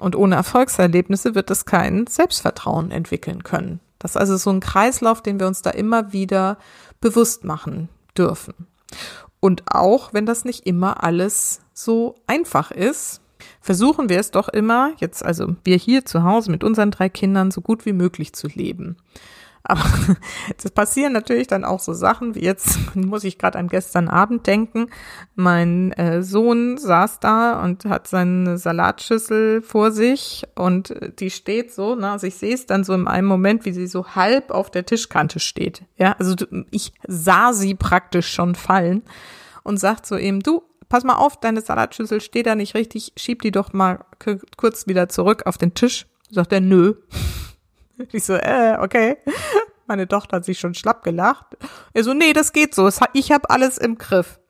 Und 0.00 0.16
ohne 0.16 0.34
Erfolgserlebnisse 0.34 1.36
wird 1.36 1.52
es 1.52 1.66
kein 1.66 2.08
Selbstvertrauen 2.08 2.90
entwickeln 2.90 3.44
können. 3.44 3.78
Das 4.00 4.12
ist 4.12 4.16
also 4.16 4.36
so 4.36 4.50
ein 4.50 4.58
Kreislauf, 4.58 5.22
den 5.22 5.38
wir 5.38 5.46
uns 5.46 5.62
da 5.62 5.70
immer 5.70 6.12
wieder 6.12 6.58
bewusst 7.00 7.44
machen 7.44 7.88
dürfen. 8.18 8.54
Und 9.44 9.64
auch 9.66 10.14
wenn 10.14 10.24
das 10.24 10.44
nicht 10.44 10.68
immer 10.68 11.02
alles 11.02 11.62
so 11.74 12.14
einfach 12.28 12.70
ist, 12.70 13.20
versuchen 13.60 14.08
wir 14.08 14.20
es 14.20 14.30
doch 14.30 14.48
immer, 14.48 14.92
jetzt 14.98 15.24
also 15.24 15.56
wir 15.64 15.76
hier 15.76 16.04
zu 16.04 16.22
Hause 16.22 16.48
mit 16.52 16.62
unseren 16.62 16.92
drei 16.92 17.08
Kindern 17.08 17.50
so 17.50 17.60
gut 17.60 17.84
wie 17.84 17.92
möglich 17.92 18.34
zu 18.34 18.46
leben. 18.46 18.96
Aber 19.64 19.84
es 20.56 20.70
passieren 20.70 21.12
natürlich 21.12 21.46
dann 21.46 21.64
auch 21.64 21.80
so 21.80 21.92
Sachen, 21.92 22.34
wie 22.34 22.42
jetzt 22.42 22.78
muss 22.94 23.24
ich 23.24 23.38
gerade 23.38 23.58
an 23.58 23.68
gestern 23.68 24.08
Abend 24.08 24.46
denken. 24.46 24.88
Mein 25.34 25.92
äh, 25.92 26.22
Sohn 26.22 26.78
saß 26.78 27.20
da 27.20 27.62
und 27.62 27.84
hat 27.84 28.08
seine 28.08 28.58
Salatschüssel 28.58 29.62
vor 29.62 29.92
sich 29.92 30.44
und 30.54 30.94
die 31.20 31.30
steht 31.30 31.72
so, 31.72 31.94
ne, 31.94 32.10
also 32.10 32.26
ich 32.26 32.34
sehe 32.34 32.54
es 32.54 32.66
dann 32.66 32.84
so 32.84 32.92
in 32.94 33.06
einem 33.06 33.28
Moment, 33.28 33.64
wie 33.64 33.72
sie 33.72 33.86
so 33.86 34.14
halb 34.14 34.50
auf 34.50 34.70
der 34.70 34.86
Tischkante 34.86 35.38
steht. 35.40 35.82
Ja, 35.96 36.16
also 36.18 36.34
ich 36.70 36.92
sah 37.06 37.52
sie 37.52 37.74
praktisch 37.74 38.32
schon 38.32 38.54
fallen 38.54 39.02
und 39.62 39.78
sagt 39.78 40.06
so 40.06 40.16
eben, 40.16 40.40
du, 40.40 40.62
pass 40.88 41.04
mal 41.04 41.16
auf, 41.16 41.38
deine 41.40 41.60
Salatschüssel 41.60 42.20
steht 42.20 42.46
da 42.46 42.54
nicht 42.54 42.74
richtig, 42.74 43.12
schieb 43.16 43.42
die 43.42 43.50
doch 43.50 43.72
mal 43.72 44.04
kurz 44.56 44.86
wieder 44.86 45.08
zurück 45.08 45.44
auf 45.46 45.56
den 45.56 45.74
Tisch. 45.74 46.06
Sagt 46.30 46.52
er, 46.52 46.60
nö. 46.60 46.94
Ich 48.12 48.24
so, 48.24 48.34
äh, 48.34 48.76
okay. 48.80 49.16
Meine 49.86 50.08
Tochter 50.08 50.36
hat 50.36 50.44
sich 50.44 50.58
schon 50.58 50.74
schlapp 50.74 51.02
gelacht. 51.02 51.56
Er 51.92 52.04
so, 52.04 52.14
nee, 52.14 52.32
das 52.32 52.52
geht 52.52 52.74
so. 52.74 52.88
Ich 53.12 53.32
habe 53.32 53.50
alles 53.50 53.78
im 53.78 53.98
Griff. 53.98 54.40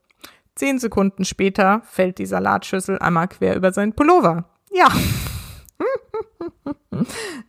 Zehn 0.54 0.78
Sekunden 0.78 1.24
später 1.24 1.82
fällt 1.84 2.18
die 2.18 2.26
Salatschüssel 2.26 2.98
einmal 2.98 3.28
quer 3.28 3.56
über 3.56 3.72
seinen 3.72 3.94
Pullover. 3.94 4.44
Ja. 4.70 4.88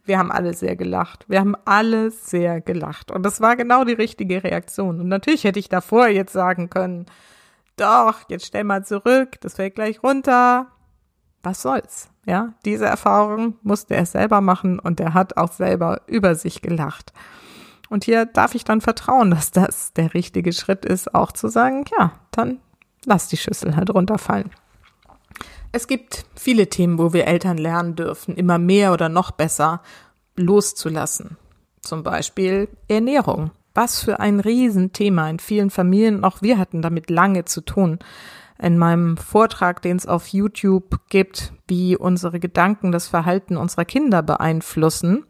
Wir 0.06 0.18
haben 0.18 0.32
alle 0.32 0.54
sehr 0.54 0.76
gelacht. 0.76 1.26
Wir 1.28 1.40
haben 1.40 1.56
alle 1.66 2.10
sehr 2.12 2.62
gelacht. 2.62 3.12
Und 3.12 3.24
das 3.24 3.42
war 3.42 3.56
genau 3.56 3.84
die 3.84 3.94
richtige 3.94 4.44
Reaktion. 4.44 5.00
Und 5.00 5.08
natürlich 5.08 5.44
hätte 5.44 5.60
ich 5.60 5.70
davor 5.70 6.08
jetzt 6.08 6.34
sagen 6.34 6.70
können, 6.70 7.06
doch, 7.76 8.30
jetzt 8.30 8.46
stell 8.46 8.64
mal 8.64 8.86
zurück, 8.86 9.40
das 9.42 9.56
fällt 9.56 9.76
gleich 9.76 10.02
runter 10.02 10.74
was 11.44 11.62
soll's? 11.62 12.10
Ja, 12.26 12.54
diese 12.64 12.86
Erfahrung 12.86 13.56
musste 13.64 13.96
er 13.96 14.06
selber 14.06 14.40
machen 14.40 14.80
und 14.80 15.00
er 15.00 15.14
hat 15.14 15.38
auch 15.38 15.52
selber 15.52 16.02
über 16.08 16.36
sich 16.36 16.62
gelacht. 16.62 17.12
Und 17.90 18.06
hier 18.06 18.26
darf 18.26 18.56
ich 18.56 18.64
dann 18.64 18.82
vertrauen, 18.82 19.30
dass 19.32 19.52
das 19.52 19.94
der 19.94 20.14
richtige 20.14 20.54
Schritt 20.54 20.86
ist, 20.86 21.14
auch 21.14 21.32
zu 21.32 21.50
sagen, 21.50 21.86
ja, 22.00 22.14
dann 22.32 22.60
lass 23.06 23.28
die 23.28 23.38
Schüssel 23.38 23.76
halt 23.76 23.94
runterfallen. 23.94 24.52
Es 25.72 25.88
gibt 25.88 26.26
viele 26.36 26.70
Themen, 26.70 26.98
wo 26.98 27.14
wir 27.14 27.28
Eltern 27.28 27.58
lernen 27.58 27.96
dürfen, 27.96 28.36
immer 28.36 28.58
mehr 28.58 28.94
oder 28.94 29.10
noch 29.10 29.32
besser 29.32 29.82
loszulassen. 30.36 31.38
Zum 31.82 32.04
Beispiel 32.04 32.70
Ernährung. 32.88 33.52
Was 33.74 34.04
für 34.04 34.20
ein 34.20 34.40
Riesenthema 34.40 35.30
in 35.30 35.40
vielen 35.40 35.72
Familien. 35.72 36.24
Auch 36.24 36.42
wir 36.42 36.60
hatten 36.60 36.82
damit 36.82 37.10
lange 37.10 37.46
zu 37.46 37.62
tun. 37.62 38.00
In 38.64 38.78
meinem 38.78 39.18
Vortrag, 39.18 39.82
den 39.82 39.98
es 39.98 40.08
auf 40.08 40.30
YouTube 40.30 41.02
gibt, 41.10 41.52
wie 41.68 41.98
unsere 41.98 42.40
Gedanken 42.40 42.94
das 42.94 43.10
Verhalten 43.10 43.58
unserer 43.58 43.84
Kinder 43.84 44.24
beeinflussen, 44.24 45.26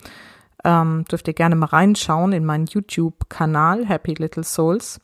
ähm, 0.64 1.04
dürft 1.10 1.28
ihr 1.28 1.34
gerne 1.34 1.56
mal 1.56 1.66
reinschauen 1.66 2.32
in 2.32 2.46
meinen 2.46 2.68
YouTube-Kanal 2.68 3.88
Happy 3.88 4.14
Little 4.14 4.44
Souls. 4.44 5.02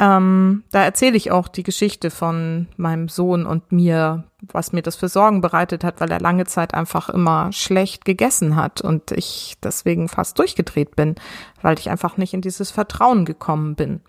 Ähm, 0.00 0.64
da 0.72 0.82
erzähle 0.82 1.16
ich 1.16 1.30
auch 1.30 1.46
die 1.46 1.62
Geschichte 1.62 2.10
von 2.10 2.66
meinem 2.76 3.08
Sohn 3.08 3.46
und 3.46 3.70
mir, 3.70 4.24
was 4.42 4.72
mir 4.72 4.82
das 4.82 4.96
für 4.96 5.06
Sorgen 5.06 5.40
bereitet 5.40 5.84
hat, 5.84 6.00
weil 6.00 6.10
er 6.10 6.18
lange 6.18 6.46
Zeit 6.46 6.74
einfach 6.74 7.08
immer 7.08 7.52
schlecht 7.52 8.04
gegessen 8.04 8.56
hat 8.56 8.80
und 8.80 9.12
ich 9.12 9.54
deswegen 9.62 10.08
fast 10.08 10.40
durchgedreht 10.40 10.96
bin, 10.96 11.14
weil 11.62 11.78
ich 11.78 11.88
einfach 11.88 12.16
nicht 12.16 12.34
in 12.34 12.40
dieses 12.40 12.72
Vertrauen 12.72 13.24
gekommen 13.24 13.76
bin. 13.76 14.00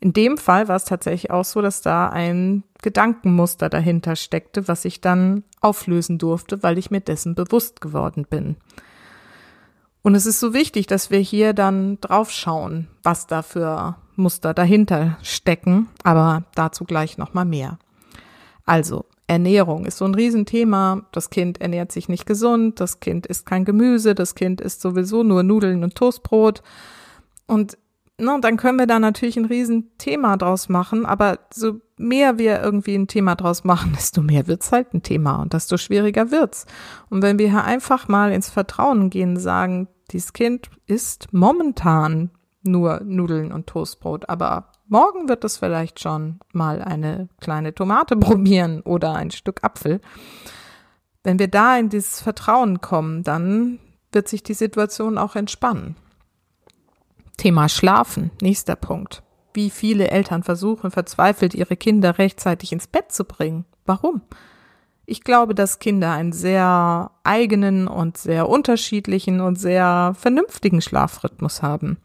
In 0.00 0.14
dem 0.14 0.38
Fall 0.38 0.66
war 0.66 0.76
es 0.76 0.84
tatsächlich 0.84 1.30
auch 1.30 1.44
so, 1.44 1.60
dass 1.60 1.82
da 1.82 2.08
ein 2.08 2.64
Gedankenmuster 2.80 3.68
dahinter 3.68 4.16
steckte, 4.16 4.66
was 4.66 4.86
ich 4.86 5.02
dann 5.02 5.44
auflösen 5.60 6.16
durfte, 6.16 6.62
weil 6.62 6.78
ich 6.78 6.90
mir 6.90 7.00
dessen 7.00 7.34
bewusst 7.34 7.82
geworden 7.82 8.26
bin. 8.28 8.56
Und 10.02 10.14
es 10.14 10.24
ist 10.24 10.40
so 10.40 10.54
wichtig, 10.54 10.86
dass 10.86 11.10
wir 11.10 11.18
hier 11.18 11.52
dann 11.52 12.00
draufschauen, 12.00 12.88
was 13.02 13.26
da 13.26 13.42
für 13.42 13.96
Muster 14.16 14.54
dahinter 14.54 15.18
stecken, 15.22 15.88
aber 16.02 16.44
dazu 16.54 16.84
gleich 16.84 17.18
nochmal 17.18 17.44
mehr. 17.44 17.78
Also, 18.64 19.04
Ernährung 19.26 19.84
ist 19.84 19.98
so 19.98 20.06
ein 20.06 20.14
Riesenthema. 20.14 21.02
Das 21.12 21.30
Kind 21.30 21.60
ernährt 21.60 21.92
sich 21.92 22.08
nicht 22.08 22.26
gesund, 22.26 22.80
das 22.80 23.00
Kind 23.00 23.26
isst 23.26 23.46
kein 23.46 23.64
Gemüse, 23.64 24.14
das 24.14 24.34
Kind 24.34 24.60
isst 24.60 24.80
sowieso 24.80 25.22
nur 25.22 25.42
Nudeln 25.42 25.84
und 25.84 25.94
Toastbrot. 25.94 26.62
Und 27.46 27.76
na, 28.20 28.38
dann 28.38 28.56
können 28.56 28.78
wir 28.78 28.86
da 28.86 28.98
natürlich 28.98 29.36
ein 29.36 29.46
Riesenthema 29.46 30.36
draus 30.36 30.68
machen, 30.68 31.06
aber 31.06 31.38
so 31.52 31.80
mehr 31.96 32.38
wir 32.38 32.60
irgendwie 32.62 32.94
ein 32.94 33.08
Thema 33.08 33.34
draus 33.34 33.64
machen, 33.64 33.92
desto 33.96 34.22
mehr 34.22 34.46
wird's 34.46 34.72
halt 34.72 34.94
ein 34.94 35.02
Thema 35.02 35.36
und 35.36 35.52
desto 35.52 35.76
schwieriger 35.76 36.30
wird's. 36.30 36.66
Und 37.08 37.22
wenn 37.22 37.38
wir 37.38 37.50
hier 37.50 37.64
einfach 37.64 38.08
mal 38.08 38.32
ins 38.32 38.50
Vertrauen 38.50 39.10
gehen, 39.10 39.36
sagen, 39.36 39.88
dieses 40.10 40.32
Kind 40.32 40.70
isst 40.86 41.32
momentan 41.32 42.30
nur 42.62 43.00
Nudeln 43.04 43.52
und 43.52 43.66
Toastbrot, 43.66 44.28
aber 44.28 44.72
morgen 44.86 45.28
wird 45.28 45.44
es 45.44 45.56
vielleicht 45.56 46.00
schon 46.00 46.40
mal 46.52 46.82
eine 46.82 47.28
kleine 47.40 47.74
Tomate 47.74 48.16
probieren 48.16 48.80
oder 48.82 49.14
ein 49.14 49.30
Stück 49.30 49.64
Apfel. 49.64 50.00
Wenn 51.22 51.38
wir 51.38 51.48
da 51.48 51.78
in 51.78 51.88
dieses 51.88 52.20
Vertrauen 52.20 52.80
kommen, 52.80 53.22
dann 53.22 53.78
wird 54.12 54.28
sich 54.28 54.42
die 54.42 54.54
Situation 54.54 55.18
auch 55.18 55.36
entspannen. 55.36 55.96
Thema 57.40 57.70
Schlafen, 57.70 58.30
nächster 58.42 58.76
Punkt. 58.76 59.22
Wie 59.54 59.70
viele 59.70 60.10
Eltern 60.10 60.42
versuchen 60.42 60.90
verzweifelt, 60.90 61.54
ihre 61.54 61.74
Kinder 61.74 62.18
rechtzeitig 62.18 62.70
ins 62.70 62.86
Bett 62.86 63.12
zu 63.12 63.24
bringen. 63.24 63.64
Warum? 63.86 64.20
Ich 65.06 65.24
glaube, 65.24 65.54
dass 65.54 65.78
Kinder 65.78 66.12
einen 66.12 66.32
sehr 66.32 67.10
eigenen 67.24 67.88
und 67.88 68.18
sehr 68.18 68.46
unterschiedlichen 68.46 69.40
und 69.40 69.58
sehr 69.58 70.14
vernünftigen 70.18 70.82
Schlafrhythmus 70.82 71.62
haben. 71.62 71.96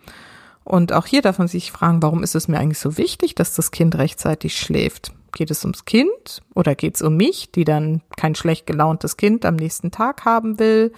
Und 0.64 0.94
auch 0.94 1.06
hier 1.06 1.22
darf 1.22 1.38
man 1.38 1.50
sich 1.50 1.70
fragen, 1.70 2.02
warum 2.02 2.24
ist 2.24 2.36
es 2.36 2.48
mir 2.48 2.58
eigentlich 2.58 2.80
so 2.80 2.98
wichtig, 2.98 3.36
dass 3.36 3.56
das 3.56 3.72
Kind 3.72 3.98
rechtzeitig 3.98 4.58
schläft? 4.58 5.12
Geht 5.34 5.52
es 5.52 5.66
ums 5.66 5.84
Kind 5.84 6.44
oder 6.54 6.76
geht 6.76 6.96
es 6.96 7.02
um 7.02 7.18
mich, 7.18 7.52
die 7.52 7.66
dann 7.66 8.02
kein 8.16 8.36
schlecht 8.36 8.68
gelauntes 8.68 9.18
Kind 9.18 9.44
am 9.44 9.58
nächsten 9.58 9.92
Tag 9.92 10.24
haben 10.24 10.60
will 10.60 10.94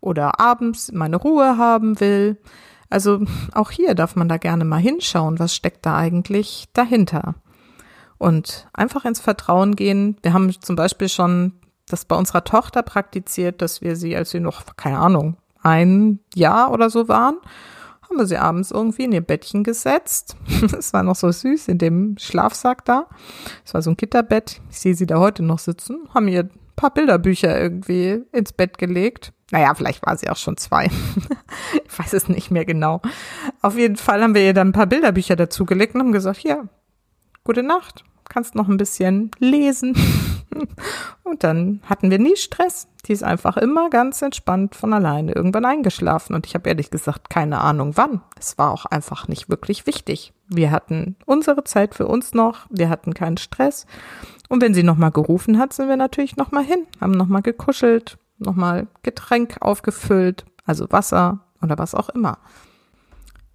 oder 0.00 0.38
abends 0.38 0.92
meine 0.92 1.16
Ruhe 1.16 1.58
haben 1.58 1.98
will? 1.98 2.38
Also 2.90 3.24
auch 3.52 3.70
hier 3.70 3.94
darf 3.94 4.16
man 4.16 4.28
da 4.28 4.36
gerne 4.36 4.64
mal 4.64 4.80
hinschauen, 4.80 5.38
was 5.38 5.54
steckt 5.54 5.86
da 5.86 5.96
eigentlich 5.96 6.68
dahinter. 6.72 7.36
Und 8.18 8.68
einfach 8.74 9.06
ins 9.06 9.20
Vertrauen 9.20 9.76
gehen. 9.76 10.18
Wir 10.22 10.34
haben 10.34 10.52
zum 10.60 10.76
Beispiel 10.76 11.08
schon 11.08 11.54
das 11.88 12.04
bei 12.04 12.16
unserer 12.16 12.44
Tochter 12.44 12.82
praktiziert, 12.82 13.62
dass 13.62 13.80
wir 13.80 13.96
sie, 13.96 14.14
als 14.14 14.30
sie 14.30 14.40
noch, 14.40 14.76
keine 14.76 14.98
Ahnung, 14.98 15.36
ein 15.62 16.18
Jahr 16.34 16.72
oder 16.72 16.90
so 16.90 17.08
waren, 17.08 17.36
haben 18.02 18.18
wir 18.18 18.26
sie 18.26 18.38
abends 18.38 18.72
irgendwie 18.72 19.04
in 19.04 19.12
ihr 19.12 19.20
Bettchen 19.20 19.62
gesetzt. 19.62 20.36
Es 20.76 20.92
war 20.92 21.02
noch 21.02 21.16
so 21.16 21.30
süß 21.30 21.68
in 21.68 21.78
dem 21.78 22.16
Schlafsack 22.18 22.84
da. 22.84 23.06
Es 23.64 23.72
war 23.72 23.82
so 23.82 23.90
ein 23.90 23.96
Gitterbett. 23.96 24.60
Ich 24.70 24.80
sehe 24.80 24.94
sie 24.94 25.06
da 25.06 25.18
heute 25.18 25.42
noch 25.42 25.60
sitzen. 25.60 26.08
Haben 26.12 26.28
ihr 26.28 26.40
ein 26.40 26.50
paar 26.76 26.92
Bilderbücher 26.92 27.58
irgendwie 27.58 28.22
ins 28.32 28.52
Bett 28.52 28.78
gelegt. 28.78 29.32
Naja, 29.50 29.74
vielleicht 29.74 30.04
war 30.06 30.16
sie 30.16 30.28
auch 30.30 30.36
schon 30.36 30.56
zwei. 30.56 30.86
ich 31.84 31.98
weiß 31.98 32.12
es 32.12 32.28
nicht 32.28 32.50
mehr 32.50 32.64
genau. 32.64 33.00
Auf 33.62 33.76
jeden 33.76 33.96
Fall 33.96 34.22
haben 34.22 34.34
wir 34.34 34.42
ihr 34.42 34.54
dann 34.54 34.68
ein 34.68 34.72
paar 34.72 34.86
Bilderbücher 34.86 35.36
dazugelegt 35.36 35.94
und 35.94 36.00
haben 36.00 36.12
gesagt, 36.12 36.38
hier, 36.38 36.68
gute 37.44 37.62
Nacht 37.62 38.04
kannst 38.30 38.54
noch 38.54 38.68
ein 38.68 38.78
bisschen 38.78 39.30
lesen. 39.38 39.94
Und 41.22 41.44
dann 41.44 41.80
hatten 41.84 42.10
wir 42.10 42.18
nie 42.18 42.36
Stress. 42.36 42.88
Die 43.06 43.12
ist 43.12 43.22
einfach 43.22 43.56
immer 43.56 43.90
ganz 43.90 44.22
entspannt 44.22 44.74
von 44.74 44.92
alleine 44.92 45.32
irgendwann 45.32 45.64
eingeschlafen. 45.64 46.34
Und 46.34 46.46
ich 46.46 46.54
habe 46.54 46.68
ehrlich 46.68 46.90
gesagt 46.90 47.28
keine 47.28 47.60
Ahnung 47.60 47.96
wann. 47.96 48.22
Es 48.38 48.56
war 48.56 48.72
auch 48.72 48.86
einfach 48.86 49.28
nicht 49.28 49.50
wirklich 49.50 49.86
wichtig. 49.86 50.32
Wir 50.48 50.70
hatten 50.70 51.16
unsere 51.26 51.64
Zeit 51.64 51.94
für 51.94 52.06
uns 52.06 52.32
noch. 52.32 52.66
Wir 52.70 52.88
hatten 52.88 53.14
keinen 53.14 53.36
Stress. 53.36 53.86
Und 54.48 54.62
wenn 54.62 54.74
sie 54.74 54.82
nochmal 54.82 55.12
gerufen 55.12 55.58
hat, 55.58 55.72
sind 55.72 55.88
wir 55.88 55.96
natürlich 55.96 56.36
nochmal 56.36 56.64
hin, 56.64 56.86
haben 57.00 57.12
nochmal 57.12 57.42
gekuschelt, 57.42 58.18
nochmal 58.40 58.88
Getränk 59.02 59.58
aufgefüllt, 59.60 60.44
also 60.64 60.86
Wasser 60.90 61.40
oder 61.62 61.78
was 61.78 61.94
auch 61.94 62.08
immer. 62.08 62.38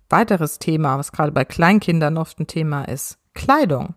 Weiteres 0.09 0.59
Thema, 0.59 0.97
was 0.97 1.11
gerade 1.11 1.31
bei 1.31 1.45
Kleinkindern 1.45 2.17
oft 2.17 2.39
ein 2.39 2.47
Thema 2.47 2.83
ist, 2.85 3.17
Kleidung. 3.33 3.95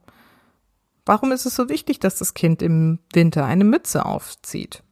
Warum 1.04 1.33
ist 1.33 1.47
es 1.47 1.54
so 1.54 1.68
wichtig, 1.68 2.00
dass 2.00 2.18
das 2.18 2.35
Kind 2.35 2.61
im 2.62 2.99
Winter 3.12 3.45
eine 3.45 3.64
Mütze 3.64 4.04
aufzieht? 4.04 4.83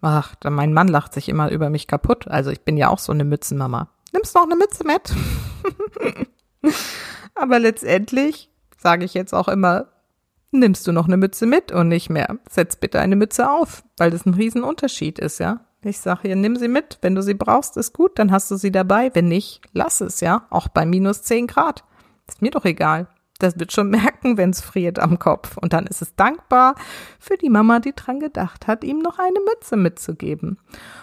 Ach, 0.00 0.34
mein 0.44 0.72
Mann 0.72 0.88
lacht 0.88 1.14
sich 1.14 1.28
immer 1.28 1.50
über 1.50 1.70
mich 1.70 1.86
kaputt. 1.86 2.28
Also 2.28 2.50
ich 2.50 2.60
bin 2.60 2.76
ja 2.76 2.88
auch 2.88 2.98
so 2.98 3.10
eine 3.10 3.24
Mützenmama. 3.24 3.88
Nimmst 4.12 4.34
noch 4.34 4.44
eine 4.44 4.54
Mütze 4.54 4.84
mit? 4.84 5.12
Aber 7.34 7.58
letztendlich 7.58 8.50
sage 8.76 9.04
ich 9.04 9.14
jetzt 9.14 9.32
auch 9.32 9.48
immer, 9.48 9.88
nimmst 10.58 10.86
du 10.86 10.92
noch 10.92 11.06
eine 11.06 11.16
Mütze 11.16 11.46
mit 11.46 11.72
und 11.72 11.88
nicht 11.88 12.10
mehr. 12.10 12.38
Setz 12.48 12.76
bitte 12.76 13.00
eine 13.00 13.16
Mütze 13.16 13.50
auf, 13.50 13.84
weil 13.96 14.10
das 14.10 14.26
ein 14.26 14.34
Riesenunterschied 14.34 15.18
ist, 15.18 15.38
ja. 15.38 15.60
Ich 15.82 15.98
sage 15.98 16.20
hier, 16.22 16.36
nimm 16.36 16.56
sie 16.56 16.68
mit. 16.68 16.98
Wenn 17.02 17.14
du 17.14 17.22
sie 17.22 17.34
brauchst, 17.34 17.76
ist 17.76 17.92
gut, 17.92 18.18
dann 18.18 18.32
hast 18.32 18.50
du 18.50 18.56
sie 18.56 18.72
dabei. 18.72 19.10
Wenn 19.12 19.28
nicht, 19.28 19.60
lass 19.72 20.00
es, 20.00 20.20
ja. 20.20 20.46
Auch 20.48 20.68
bei 20.68 20.86
minus 20.86 21.22
zehn 21.22 21.46
Grad. 21.46 21.84
Ist 22.26 22.40
mir 22.40 22.50
doch 22.50 22.64
egal 22.64 23.08
das 23.38 23.58
wird 23.58 23.72
schon 23.72 23.90
merken, 23.90 24.36
wenn 24.36 24.50
es 24.50 24.60
friert 24.60 24.98
am 24.98 25.18
Kopf. 25.18 25.56
Und 25.56 25.72
dann 25.72 25.86
ist 25.86 26.02
es 26.02 26.14
dankbar 26.14 26.74
für 27.18 27.36
die 27.36 27.50
Mama, 27.50 27.80
die 27.80 27.94
dran 27.94 28.20
gedacht 28.20 28.66
hat, 28.66 28.84
ihm 28.84 28.98
noch 28.98 29.18
eine 29.18 29.40
Mütze 29.40 29.76
mitzugeben. 29.76 30.58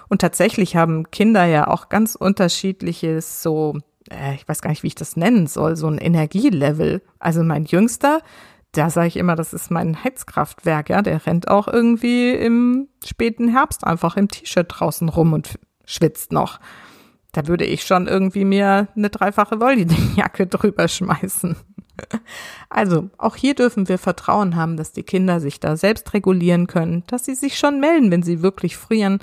Und 0.10 0.22
tatsächlich 0.22 0.76
haben 0.76 1.10
Kinder 1.12 1.46
ja 1.46 1.68
auch 1.68 1.90
ganz 1.90 2.16
unterschiedliches 2.16 3.42
so, 3.42 3.78
äh, 4.10 4.36
ich 4.36 4.48
weiß 4.48 4.62
gar 4.62 4.70
nicht, 4.70 4.84
wie 4.84 4.88
ich 4.88 4.96
das 4.96 5.16
nennen 5.16 5.48
soll, 5.48 5.76
so 5.76 5.88
ein 5.88 5.98
Energielevel. 5.98 7.02
Also 7.20 7.44
mein 7.44 7.66
Jüngster, 7.66 8.22
da 8.74 8.90
sage 8.90 9.08
ich 9.08 9.18
immer, 9.18 9.36
das 9.36 9.54
ist 9.54 9.70
mein 9.70 10.02
Heizkraftwerk, 10.04 10.90
ja, 10.90 11.02
der 11.02 11.26
rennt 11.26 11.50
auch 11.50 11.68
irgendwie 11.68 12.32
im 12.32 12.88
späten 13.06 13.50
Herbst 13.50 13.86
einfach 13.86 14.16
im 14.16 14.30
T-Shirt 14.30 14.68
draußen 14.70 15.10
rum 15.10 15.34
und 15.34 15.60
schwitzt 15.86 16.32
noch. 16.32 16.60
Da 17.34 17.48
würde 17.48 17.66
ich 17.66 17.84
schon 17.84 18.08
irgendwie 18.08 18.46
mir 18.46 18.88
eine 18.96 19.10
dreifache 19.10 19.60
Wolldingjacke 19.60 20.48
drüber 20.48 20.88
schmeißen. 20.88 21.56
Also, 22.70 23.10
auch 23.20 23.36
hier 23.36 23.54
dürfen 23.54 23.88
wir 23.88 24.00
Vertrauen 24.00 24.56
haben, 24.56 24.76
dass 24.76 24.92
die 24.92 25.04
Kinder 25.04 25.40
sich 25.40 25.60
da 25.60 25.76
selbst 25.78 26.14
regulieren 26.16 26.66
können, 26.66 27.04
dass 27.06 27.26
sie 27.26 27.36
sich 27.36 27.60
schon 27.60 27.80
melden, 27.80 28.10
wenn 28.10 28.24
sie 28.24 28.42
wirklich 28.42 28.76
frieren 28.76 29.20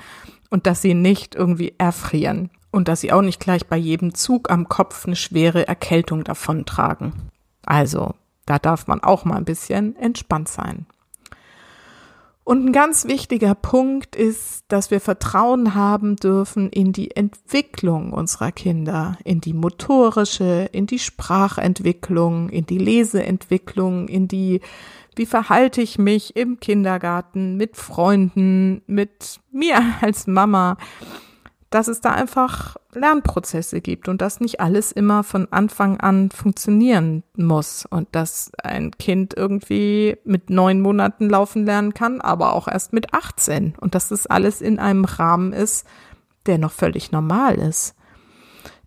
und 0.50 0.66
dass 0.66 0.82
sie 0.82 0.94
nicht 0.94 1.34
irgendwie 1.34 1.74
erfrieren 1.78 2.50
und 2.70 2.86
dass 2.86 3.00
sie 3.00 3.12
auch 3.12 3.22
nicht 3.22 3.40
gleich 3.40 3.66
bei 3.66 3.76
jedem 3.76 4.14
Zug 4.14 4.50
am 4.50 4.68
Kopf 4.68 5.06
eine 5.06 5.16
schwere 5.16 5.66
Erkältung 5.66 6.22
davontragen. 6.22 7.14
Also, 7.64 8.14
da 8.48 8.58
darf 8.58 8.86
man 8.86 9.02
auch 9.02 9.24
mal 9.24 9.36
ein 9.36 9.44
bisschen 9.44 9.94
entspannt 9.96 10.48
sein. 10.48 10.86
Und 12.48 12.64
ein 12.64 12.72
ganz 12.72 13.04
wichtiger 13.04 13.54
Punkt 13.54 14.16
ist, 14.16 14.64
dass 14.68 14.90
wir 14.90 15.02
Vertrauen 15.02 15.74
haben 15.74 16.16
dürfen 16.16 16.70
in 16.70 16.94
die 16.94 17.14
Entwicklung 17.14 18.14
unserer 18.14 18.52
Kinder, 18.52 19.18
in 19.22 19.42
die 19.42 19.52
motorische, 19.52 20.66
in 20.72 20.86
die 20.86 20.98
Sprachentwicklung, 20.98 22.48
in 22.48 22.64
die 22.64 22.78
Leseentwicklung, 22.78 24.08
in 24.08 24.28
die, 24.28 24.62
wie 25.14 25.26
verhalte 25.26 25.82
ich 25.82 25.98
mich 25.98 26.36
im 26.36 26.58
Kindergarten, 26.58 27.58
mit 27.58 27.76
Freunden, 27.76 28.80
mit 28.86 29.40
mir 29.52 29.82
als 30.00 30.26
Mama 30.26 30.78
dass 31.70 31.88
es 31.88 32.00
da 32.00 32.10
einfach 32.10 32.76
Lernprozesse 32.94 33.80
gibt 33.80 34.08
und 34.08 34.22
dass 34.22 34.40
nicht 34.40 34.60
alles 34.60 34.90
immer 34.90 35.22
von 35.22 35.52
Anfang 35.52 36.00
an 36.00 36.30
funktionieren 36.30 37.22
muss 37.36 37.84
und 37.84 38.08
dass 38.12 38.50
ein 38.62 38.92
Kind 38.92 39.34
irgendwie 39.36 40.16
mit 40.24 40.48
neun 40.48 40.80
Monaten 40.80 41.28
laufen 41.28 41.66
lernen 41.66 41.92
kann, 41.92 42.20
aber 42.20 42.54
auch 42.54 42.68
erst 42.68 42.92
mit 42.92 43.12
18 43.12 43.74
und 43.78 43.94
dass 43.94 44.08
das 44.08 44.26
alles 44.26 44.62
in 44.62 44.78
einem 44.78 45.04
Rahmen 45.04 45.52
ist, 45.52 45.86
der 46.46 46.58
noch 46.58 46.72
völlig 46.72 47.12
normal 47.12 47.56
ist. 47.56 47.94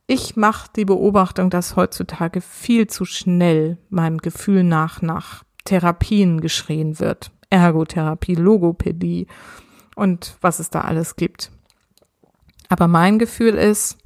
Ich 0.08 0.36
mache 0.36 0.70
die 0.76 0.86
Beobachtung, 0.86 1.50
dass 1.50 1.76
heutzutage 1.76 2.42
viel 2.42 2.88
zu 2.88 3.06
schnell 3.06 3.78
meinem 3.90 4.18
Gefühl 4.18 4.64
nach 4.64 5.02
nach 5.02 5.44
Therapien 5.64 6.42
geschrien 6.42 7.00
wird. 7.00 7.32
Ergotherapie, 7.50 8.36
Logopädie 8.36 9.28
und 9.96 10.38
was 10.42 10.60
es 10.60 10.70
da 10.70 10.82
alles 10.82 11.16
gibt. 11.16 11.52
Aber 12.72 12.88
mein 12.88 13.20
Gefühl 13.20 13.56
ist, 13.56 13.98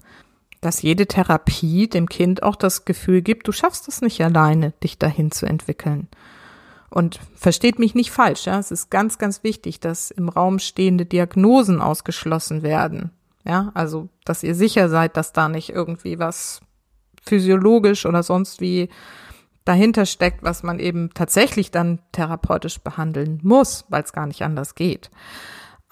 dass 0.60 0.82
jede 0.82 1.06
Therapie 1.06 1.88
dem 1.88 2.10
Kind 2.10 2.42
auch 2.42 2.56
das 2.56 2.84
Gefühl 2.84 3.22
gibt, 3.22 3.48
du 3.48 3.52
schaffst 3.52 3.88
es 3.88 4.02
nicht 4.02 4.24
alleine, 4.24 4.74
dich 4.84 4.98
dahin 4.98 5.30
zu 5.30 5.46
entwickeln. 5.46 6.08
Und 6.90 7.20
versteht 7.36 7.78
mich 7.78 7.94
nicht 7.94 8.10
falsch, 8.10 8.48
ja, 8.48 8.58
es 8.58 8.72
ist 8.72 8.90
ganz, 8.90 9.20
ganz 9.20 9.44
wichtig, 9.44 9.82
dass 9.82 10.10
im 10.10 10.30
Raum 10.30 10.58
stehende 10.58 11.06
Diagnosen 11.06 11.80
ausgeschlossen 11.80 12.64
werden. 12.64 13.12
Ja, 13.44 13.70
also, 13.76 14.10
dass 14.24 14.42
ihr 14.42 14.56
sicher 14.56 14.90
seid, 14.90 15.16
dass 15.16 15.32
da 15.32 15.48
nicht 15.48 15.70
irgendwie 15.70 16.18
was 16.18 16.62
physiologisch 17.24 18.08
oder 18.08 18.24
sonst 18.24 18.62
wie 18.62 18.90
dahinter 19.64 20.08
steckt, 20.08 20.42
was 20.42 20.64
man 20.64 20.80
eben 20.80 21.12
tatsächlich 21.14 21.70
dann 21.70 22.00
therapeutisch 22.14 22.80
behandeln 22.80 23.42
muss, 23.44 23.86
weil 23.90 24.02
es 24.02 24.12
gar 24.12 24.26
nicht 24.26 24.42
anders 24.42 24.74
geht. 24.74 25.12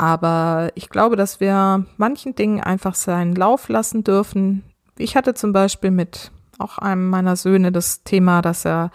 Aber 0.04 0.70
ich 0.76 0.90
glaube, 0.90 1.16
dass 1.16 1.40
wir 1.40 1.86
manchen 1.96 2.36
Dingen 2.36 2.60
einfach 2.60 2.94
seinen 2.94 3.36
Lauf 3.36 3.70
lassen 3.70 4.04
dürfen. 4.04 4.66
Ich 4.98 5.16
hatte 5.16 5.34
zum 5.34 5.54
Beispiel 5.54 5.92
mit 5.92 6.30
auch 6.60 6.78
einem 6.78 7.10
meiner 7.10 7.38
Söhne 7.38 7.72
das 7.72 8.04
Thema, 8.04 8.42
dass 8.42 8.66
er 8.66 8.92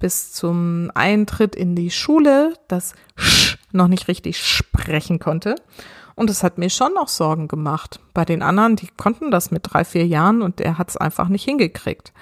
bis 0.00 0.32
zum 0.32 0.90
Eintritt 0.92 1.54
in 1.54 1.76
die 1.76 1.92
Schule 1.92 2.54
das 2.66 2.94
Sch 3.14 3.58
noch 3.70 3.86
nicht 3.86 4.08
richtig 4.08 4.44
sprechen 4.44 5.20
konnte. 5.20 5.54
Und 6.16 6.30
es 6.30 6.42
hat 6.42 6.58
mir 6.58 6.68
schon 6.68 6.94
noch 6.94 7.06
Sorgen 7.06 7.46
gemacht. 7.46 8.00
Bei 8.12 8.24
den 8.24 8.42
anderen, 8.42 8.74
die 8.74 8.88
konnten 8.96 9.30
das 9.30 9.52
mit 9.52 9.62
drei, 9.62 9.84
vier 9.84 10.04
Jahren 10.04 10.42
und 10.42 10.60
er 10.60 10.78
hat 10.78 10.88
es 10.88 10.96
einfach 10.96 11.28
nicht 11.28 11.44
hingekriegt. 11.44 12.12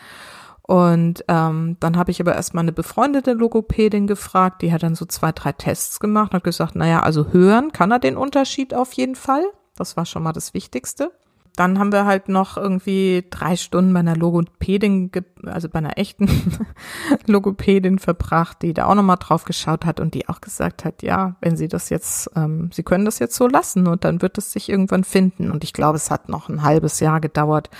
Und 0.68 1.24
ähm, 1.28 1.78
dann 1.80 1.96
habe 1.96 2.10
ich 2.10 2.20
aber 2.20 2.34
erstmal 2.34 2.60
eine 2.60 2.72
befreundete 2.72 3.32
Logopädin 3.32 4.06
gefragt, 4.06 4.60
die 4.60 4.70
hat 4.70 4.82
dann 4.82 4.94
so 4.94 5.06
zwei, 5.06 5.32
drei 5.32 5.52
Tests 5.52 5.98
gemacht 5.98 6.32
und 6.32 6.36
hat 6.36 6.44
gesagt, 6.44 6.76
naja, 6.76 7.00
also 7.00 7.32
hören 7.32 7.72
kann 7.72 7.90
er 7.90 7.98
den 7.98 8.18
Unterschied 8.18 8.74
auf 8.74 8.92
jeden 8.92 9.14
Fall. 9.14 9.44
Das 9.76 9.96
war 9.96 10.04
schon 10.04 10.22
mal 10.22 10.34
das 10.34 10.52
Wichtigste. 10.52 11.10
Dann 11.56 11.78
haben 11.78 11.90
wir 11.90 12.04
halt 12.04 12.28
noch 12.28 12.58
irgendwie 12.58 13.24
drei 13.30 13.56
Stunden 13.56 13.94
bei 13.94 14.00
einer 14.00 14.14
Logopädin, 14.14 15.10
also 15.46 15.70
bei 15.70 15.78
einer 15.78 15.96
echten 15.96 16.28
Logopädin 17.26 17.98
verbracht, 17.98 18.60
die 18.60 18.74
da 18.74 18.88
auch 18.88 18.94
nochmal 18.94 19.16
drauf 19.18 19.46
geschaut 19.46 19.86
hat 19.86 20.00
und 20.00 20.12
die 20.12 20.28
auch 20.28 20.42
gesagt 20.42 20.84
hat, 20.84 21.02
ja, 21.02 21.36
wenn 21.40 21.56
Sie 21.56 21.68
das 21.68 21.88
jetzt, 21.88 22.30
ähm, 22.36 22.68
Sie 22.74 22.82
können 22.82 23.06
das 23.06 23.20
jetzt 23.20 23.36
so 23.36 23.48
lassen 23.48 23.86
und 23.86 24.04
dann 24.04 24.20
wird 24.20 24.36
es 24.36 24.52
sich 24.52 24.68
irgendwann 24.68 25.02
finden. 25.02 25.50
Und 25.50 25.64
ich 25.64 25.72
glaube, 25.72 25.96
es 25.96 26.10
hat 26.10 26.28
noch 26.28 26.50
ein 26.50 26.62
halbes 26.62 27.00
Jahr 27.00 27.20
gedauert, 27.22 27.70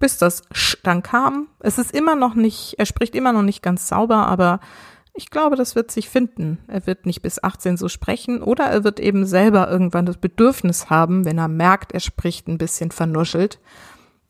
bis 0.00 0.18
das 0.18 0.42
Sch 0.50 0.78
dann 0.82 1.04
kam. 1.04 1.46
Es 1.60 1.78
ist 1.78 1.94
immer 1.94 2.16
noch 2.16 2.34
nicht, 2.34 2.74
er 2.78 2.86
spricht 2.86 3.14
immer 3.14 3.32
noch 3.32 3.42
nicht 3.42 3.62
ganz 3.62 3.86
sauber, 3.86 4.26
aber 4.26 4.58
ich 5.14 5.30
glaube, 5.30 5.56
das 5.56 5.76
wird 5.76 5.90
sich 5.90 6.08
finden. 6.08 6.58
Er 6.66 6.86
wird 6.86 7.06
nicht 7.06 7.22
bis 7.22 7.42
18 7.42 7.76
so 7.76 7.88
sprechen 7.88 8.42
oder 8.42 8.64
er 8.64 8.82
wird 8.82 8.98
eben 8.98 9.26
selber 9.26 9.70
irgendwann 9.70 10.06
das 10.06 10.16
Bedürfnis 10.16 10.90
haben, 10.90 11.24
wenn 11.24 11.38
er 11.38 11.48
merkt, 11.48 11.92
er 11.92 12.00
spricht 12.00 12.48
ein 12.48 12.58
bisschen 12.58 12.90
vernuschelt, 12.90 13.60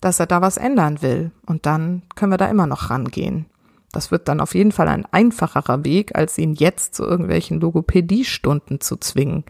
dass 0.00 0.20
er 0.20 0.26
da 0.26 0.42
was 0.42 0.56
ändern 0.56 1.00
will. 1.02 1.30
Und 1.46 1.66
dann 1.66 2.02
können 2.16 2.32
wir 2.32 2.38
da 2.38 2.46
immer 2.46 2.66
noch 2.66 2.90
rangehen. 2.90 3.46
Das 3.92 4.10
wird 4.10 4.28
dann 4.28 4.40
auf 4.40 4.54
jeden 4.54 4.72
Fall 4.72 4.88
ein 4.88 5.06
einfacherer 5.10 5.84
Weg, 5.84 6.16
als 6.16 6.38
ihn 6.38 6.54
jetzt 6.54 6.94
zu 6.94 7.04
irgendwelchen 7.04 7.60
Logopädiestunden 7.60 8.80
zu 8.80 8.96
zwingen. 8.96 9.44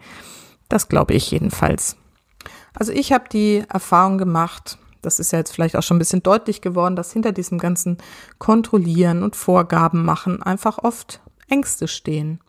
Das 0.67 0.89
glaube 0.89 1.13
ich 1.13 1.31
jedenfalls. 1.31 1.95
Also 2.73 2.91
ich 2.91 3.11
habe 3.11 3.25
die 3.31 3.63
Erfahrung 3.69 4.17
gemacht, 4.17 4.77
das 5.01 5.19
ist 5.19 5.31
ja 5.31 5.39
jetzt 5.39 5.53
vielleicht 5.53 5.75
auch 5.75 5.83
schon 5.83 5.97
ein 5.97 5.99
bisschen 5.99 6.23
deutlich 6.23 6.61
geworden, 6.61 6.95
dass 6.95 7.13
hinter 7.13 7.31
diesem 7.31 7.57
ganzen 7.57 7.97
Kontrollieren 8.37 9.23
und 9.23 9.35
Vorgaben 9.35 10.03
machen 10.03 10.41
einfach 10.43 10.77
oft 10.77 11.21
Ängste 11.49 11.87
stehen. 11.87 12.39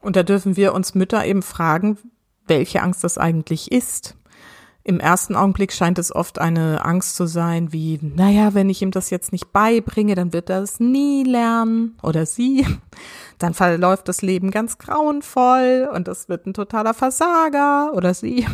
Und 0.00 0.16
da 0.16 0.22
dürfen 0.22 0.56
wir 0.56 0.74
uns 0.74 0.94
Mütter 0.94 1.24
eben 1.24 1.42
fragen, 1.42 1.98
welche 2.46 2.82
Angst 2.82 3.04
das 3.04 3.18
eigentlich 3.18 3.70
ist. 3.70 4.16
Im 4.84 4.98
ersten 4.98 5.36
Augenblick 5.36 5.72
scheint 5.72 6.00
es 6.00 6.12
oft 6.12 6.40
eine 6.40 6.84
Angst 6.84 7.14
zu 7.14 7.26
sein, 7.26 7.72
wie, 7.72 8.00
naja, 8.02 8.52
wenn 8.52 8.68
ich 8.68 8.82
ihm 8.82 8.90
das 8.90 9.10
jetzt 9.10 9.30
nicht 9.30 9.52
beibringe, 9.52 10.16
dann 10.16 10.32
wird 10.32 10.50
er 10.50 10.60
es 10.60 10.80
nie 10.80 11.22
lernen 11.22 11.96
oder 12.02 12.26
sie. 12.26 12.66
Dann 13.38 13.54
verläuft 13.54 14.08
das 14.08 14.22
Leben 14.22 14.52
ganz 14.52 14.78
grauenvoll 14.78 15.88
und 15.92 16.06
das 16.06 16.28
wird 16.28 16.46
ein 16.46 16.54
totaler 16.54 16.94
Versager 16.94 17.92
oder 17.92 18.14
sie. 18.14 18.46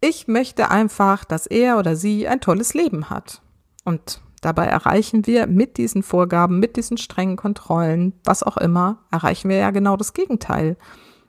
Ich 0.00 0.28
möchte 0.28 0.70
einfach, 0.70 1.24
dass 1.24 1.46
er 1.46 1.78
oder 1.78 1.96
sie 1.96 2.28
ein 2.28 2.40
tolles 2.40 2.74
Leben 2.74 3.08
hat. 3.08 3.40
Und 3.84 4.20
dabei 4.42 4.66
erreichen 4.66 5.26
wir 5.26 5.46
mit 5.46 5.78
diesen 5.78 6.02
Vorgaben, 6.02 6.58
mit 6.58 6.76
diesen 6.76 6.98
strengen 6.98 7.36
Kontrollen, 7.36 8.12
was 8.24 8.42
auch 8.42 8.56
immer, 8.56 8.98
erreichen 9.10 9.48
wir 9.48 9.56
ja 9.56 9.70
genau 9.70 9.96
das 9.96 10.12
Gegenteil. 10.12 10.76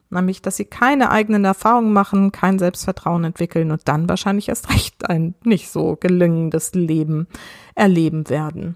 Nämlich, 0.10 0.42
dass 0.42 0.56
sie 0.56 0.66
keine 0.66 1.12
eigenen 1.12 1.44
Erfahrungen 1.44 1.92
machen, 1.92 2.32
kein 2.32 2.60
Selbstvertrauen 2.60 3.26
entwickeln 3.26 3.72
und 3.72 3.88
dann 3.88 4.08
wahrscheinlich 4.08 4.50
erst 4.50 4.70
recht 4.74 5.10
ein 5.10 5.36
nicht 5.44 5.70
so 5.70 5.98
gelingendes 6.00 6.74
Leben 6.74 7.28
erleben 7.76 8.30
werden. 8.30 8.76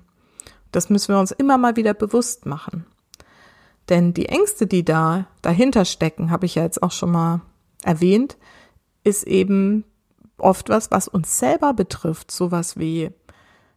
Das 0.71 0.89
müssen 0.89 1.13
wir 1.13 1.19
uns 1.19 1.31
immer 1.31 1.57
mal 1.57 1.75
wieder 1.75 1.93
bewusst 1.93 2.45
machen. 2.45 2.85
Denn 3.89 4.13
die 4.13 4.27
Ängste, 4.27 4.67
die 4.67 4.85
da 4.85 5.27
dahinter 5.41 5.85
stecken, 5.85 6.31
habe 6.31 6.45
ich 6.45 6.55
ja 6.55 6.63
jetzt 6.63 6.81
auch 6.81 6.91
schon 6.91 7.11
mal 7.11 7.41
erwähnt, 7.83 8.37
ist 9.03 9.23
eben 9.23 9.83
oft 10.37 10.69
was, 10.69 10.91
was 10.91 11.07
uns 11.07 11.37
selber 11.37 11.73
betrifft, 11.73 12.31
sowas 12.31 12.77
wie 12.77 13.11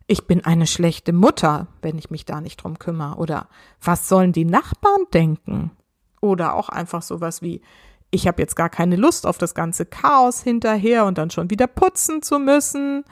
ich 0.06 0.26
bin 0.26 0.44
eine 0.44 0.66
schlechte 0.66 1.12
Mutter, 1.12 1.66
wenn 1.80 1.96
ich 1.96 2.10
mich 2.10 2.26
da 2.26 2.40
nicht 2.40 2.62
drum 2.62 2.78
kümmere 2.78 3.16
oder 3.16 3.48
was 3.82 4.08
sollen 4.08 4.32
die 4.32 4.44
Nachbarn 4.44 5.04
denken? 5.14 5.70
Oder 6.20 6.54
auch 6.54 6.68
einfach 6.68 7.02
sowas 7.02 7.42
wie 7.42 7.62
ich 8.10 8.28
habe 8.28 8.40
jetzt 8.40 8.54
gar 8.54 8.68
keine 8.68 8.96
Lust 8.96 9.26
auf 9.26 9.38
das 9.38 9.54
ganze 9.54 9.87
Chaos 9.87 10.40
hinterher 10.40 11.04
und 11.04 11.18
dann 11.18 11.30
schon 11.30 11.50
wieder 11.50 11.66
putzen 11.66 12.22
zu 12.22 12.38
müssen 12.38 13.04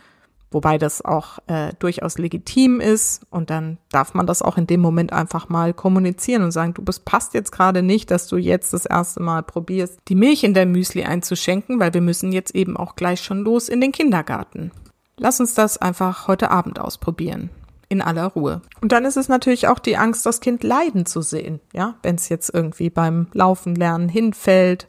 wobei 0.53 0.79
das 0.79 1.05
auch 1.05 1.39
äh, 1.47 1.73
durchaus 1.79 2.19
legitim 2.19 2.81
ist 2.81 3.23
und 3.31 3.51
dann 3.51 3.79
darf 3.91 4.15
man 4.15 4.27
das 4.27 4.43
auch 4.43 4.57
in 4.57 4.67
dem 4.67 4.81
Moment 4.81 5.13
einfach 5.13 5.49
mal 5.49 5.75
kommunizieren 5.75 6.43
und 6.43 6.53
sagen, 6.53 6.75
du 6.75 6.83
bist 6.83 7.05
passt 7.05 7.35
jetzt 7.35 7.53
gerade 7.53 7.83
nicht, 7.83 8.11
dass 8.11 8.27
du 8.27 8.37
jetzt 8.37 8.73
das 8.73 8.87
erste 8.87 9.23
Mal 9.23 9.43
probierst, 9.43 9.99
die 10.09 10.15
Milch 10.15 10.45
in 10.45 10.55
der 10.55 10.67
Müsli 10.67 11.05
einzuschenken, 11.05 11.81
weil 11.81 11.95
wir 11.95 12.01
müssen 12.01 12.33
jetzt 12.33 12.55
eben 12.55 12.77
auch 12.77 12.97
gleich 12.97 13.21
schon 13.21 13.45
los 13.45 13.69
in 13.69 13.81
den 13.81 13.93
Kindergarten. 13.93 14.73
Lass 15.17 15.41
uns 15.41 15.55
das 15.55 15.79
einfach 15.79 16.29
heute 16.29 16.51
Abend 16.51 16.81
ausprobieren. 16.81 17.51
In 17.89 18.01
aller 18.01 18.29
Ruhe. 18.29 18.63
Und 18.81 18.93
dann 18.93 19.05
ist 19.05 19.19
es 19.19 19.29
natürlich 19.29 19.69
auch 19.69 19.79
die 19.79 19.99
Angst, 19.99 20.25
das 20.25 20.41
Kind 20.41 20.65
leiden 20.65 21.05
zu 21.05 21.21
sehen, 21.21 21.61
ja, 21.75 21.97
wenn 22.03 22.15
es 22.15 22.31
jetzt 22.31 22.49
irgendwie 22.55 22.89
beim 22.89 23.27
Laufen 23.35 23.75
lernen 23.75 24.09
hinfällt 24.09 24.89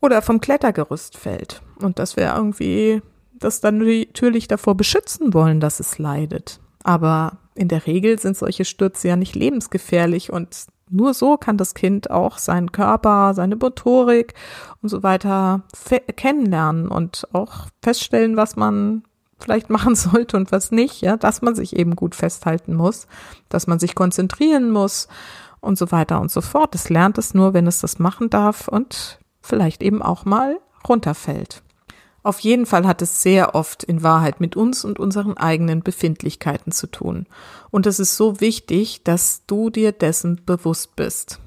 oder 0.00 0.22
vom 0.22 0.40
Klettergerüst 0.40 1.18
fällt. 1.18 1.60
Und 1.82 1.98
das 1.98 2.16
wäre 2.16 2.34
irgendwie 2.36 3.02
das 3.40 3.60
dann 3.60 3.78
natürlich 3.78 4.48
davor 4.48 4.76
beschützen 4.76 5.34
wollen, 5.34 5.60
dass 5.60 5.80
es 5.80 5.98
leidet. 5.98 6.60
Aber 6.82 7.38
in 7.54 7.68
der 7.68 7.86
Regel 7.86 8.18
sind 8.18 8.36
solche 8.36 8.64
Stürze 8.64 9.08
ja 9.08 9.16
nicht 9.16 9.34
lebensgefährlich 9.34 10.32
und 10.32 10.66
nur 10.90 11.14
so 11.14 11.36
kann 11.36 11.56
das 11.56 11.74
Kind 11.74 12.10
auch 12.10 12.38
seinen 12.38 12.72
Körper, 12.72 13.32
seine 13.34 13.56
Motorik 13.56 14.34
und 14.82 14.88
so 14.88 15.02
weiter 15.02 15.62
kennenlernen 16.16 16.88
und 16.88 17.28
auch 17.32 17.66
feststellen, 17.82 18.36
was 18.36 18.56
man 18.56 19.04
vielleicht 19.38 19.70
machen 19.70 19.94
sollte 19.94 20.36
und 20.36 20.52
was 20.52 20.70
nicht, 20.70 21.00
ja, 21.00 21.16
dass 21.16 21.42
man 21.42 21.54
sich 21.54 21.76
eben 21.76 21.96
gut 21.96 22.14
festhalten 22.14 22.74
muss, 22.74 23.06
dass 23.48 23.66
man 23.66 23.78
sich 23.78 23.94
konzentrieren 23.94 24.70
muss 24.70 25.08
und 25.60 25.78
so 25.78 25.92
weiter 25.92 26.20
und 26.20 26.30
so 26.30 26.40
fort. 26.40 26.74
Es 26.74 26.88
lernt 26.88 27.18
es 27.18 27.34
nur, 27.34 27.54
wenn 27.54 27.66
es 27.66 27.80
das 27.80 27.98
machen 27.98 28.30
darf 28.30 28.68
und 28.68 29.20
vielleicht 29.40 29.82
eben 29.82 30.02
auch 30.02 30.24
mal 30.24 30.58
runterfällt. 30.88 31.62
Auf 32.22 32.40
jeden 32.40 32.66
Fall 32.66 32.86
hat 32.86 33.00
es 33.00 33.22
sehr 33.22 33.54
oft 33.54 33.82
in 33.82 34.02
Wahrheit 34.02 34.40
mit 34.40 34.56
uns 34.56 34.84
und 34.84 34.98
unseren 34.98 35.36
eigenen 35.36 35.82
Befindlichkeiten 35.82 36.70
zu 36.70 36.86
tun. 36.86 37.26
Und 37.70 37.86
es 37.86 37.98
ist 37.98 38.16
so 38.16 38.40
wichtig, 38.40 39.02
dass 39.04 39.46
du 39.46 39.70
dir 39.70 39.92
dessen 39.92 40.44
bewusst 40.44 40.96
bist. 40.96 41.40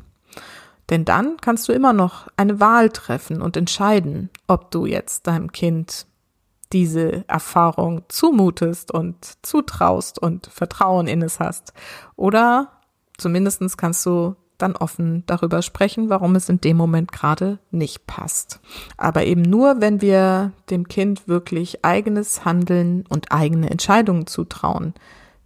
Denn 0.90 1.06
dann 1.06 1.38
kannst 1.40 1.70
du 1.70 1.74
immer 1.74 1.94
noch 1.94 2.28
eine 2.38 2.60
Wahl 2.60 2.90
treffen 2.90 3.42
und 3.42 3.56
entscheiden, 3.56 4.30
ob 4.48 4.72
du 4.72 4.86
jetzt 4.86 5.28
deinem 5.28 5.52
Kind 5.52 6.08
diese 6.74 7.28
Erfahrung 7.30 8.04
zumutest 8.10 8.92
und 8.92 9.16
zutraust 9.44 10.20
und 10.20 10.48
Vertrauen 10.48 11.08
in 11.08 11.22
es 11.22 11.40
hast. 11.40 11.74
Oder 12.16 12.72
zumindestens 13.18 13.78
kannst 13.78 14.06
du 14.06 14.36
dann 14.64 14.76
offen 14.76 15.24
darüber 15.28 15.62
sprechen, 15.62 16.10
warum 16.10 16.36
es 16.36 16.50
in 16.50 16.62
dem 16.62 16.78
Moment 16.78 17.12
gerade 17.12 17.60
nicht 17.70 18.08
passt. 18.08 18.60
Aber 18.98 19.26
eben 19.26 19.42
nur, 19.42 19.82
wenn 19.82 20.02
wir 20.02 20.54
dem 20.70 20.88
Kind 20.88 21.28
wirklich 21.28 21.86
eigenes 21.86 22.46
Handeln 22.46 23.06
und 23.10 23.32
eigene 23.32 23.70
Entscheidungen 23.70 24.26
zutrauen, 24.26 24.94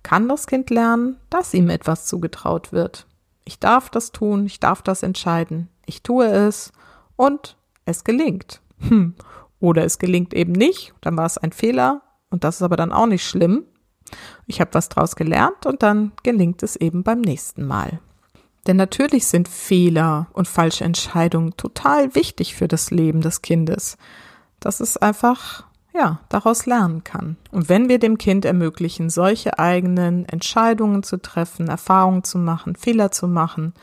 kann 0.04 0.30
das 0.30 0.48
Kind 0.48 0.70
lernen, 0.70 1.18
dass 1.30 1.54
ihm 1.54 1.70
etwas 1.70 2.06
zugetraut 2.06 2.72
wird. 2.72 3.08
Ich 3.44 3.60
darf 3.60 3.90
das 3.90 4.12
tun, 4.12 4.46
ich 4.46 4.60
darf 4.60 4.82
das 4.82 5.04
entscheiden, 5.04 5.70
ich 5.86 6.04
tue 6.04 6.28
es 6.28 6.72
und 7.16 7.58
es 7.86 8.04
gelingt. 8.04 8.62
Hm. 8.80 9.16
Oder 9.60 9.84
es 9.84 9.98
gelingt 9.98 10.34
eben 10.34 10.52
nicht, 10.52 10.94
dann 11.02 11.18
war 11.18 11.26
es 11.26 11.38
ein 11.38 11.52
Fehler 11.52 12.04
und 12.30 12.44
das 12.44 12.58
ist 12.58 12.62
aber 12.62 12.76
dann 12.76 12.92
auch 12.92 13.08
nicht 13.08 13.26
schlimm, 13.26 13.66
Ich 14.46 14.62
habe 14.62 14.74
was 14.74 14.88
draus 14.88 15.16
gelernt 15.16 15.66
und 15.66 15.84
dann 15.84 16.14
gelingt 16.24 16.64
es 16.64 16.76
eben 16.76 17.04
beim 17.04 17.20
nächsten 17.20 17.66
Mal. 17.66 18.00
Denn 18.68 18.76
natürlich 18.76 19.28
sind 19.28 19.48
Fehler 19.48 20.28
und 20.34 20.48
falsche 20.48 20.84
Entscheidungen 20.84 21.56
total 21.56 22.14
wichtig 22.16 22.56
für 22.56 22.68
das 22.68 22.92
Leben 22.92 23.22
des 23.22 23.42
Kindes. 23.42 23.98
Dass 24.60 24.82
es 24.82 24.98
einfach, 24.98 25.64
ja, 25.94 26.20
daraus 26.28 26.66
lernen 26.66 27.06
kann. 27.06 27.38
Und 27.52 27.70
wenn 27.70 27.88
wir 27.88 27.98
dem 27.98 28.18
Kind 28.18 28.44
ermöglichen, 28.44 29.10
solche 29.10 29.58
eigenen 29.58 30.26
Entscheidungen 30.26 31.04
zu 31.04 31.22
treffen, 31.22 31.70
Erfahrungen 31.70 32.26
zu 32.26 32.38
machen, 32.38 32.76
Fehler 32.76 33.12
zu 33.12 33.28
machen, 33.28 33.74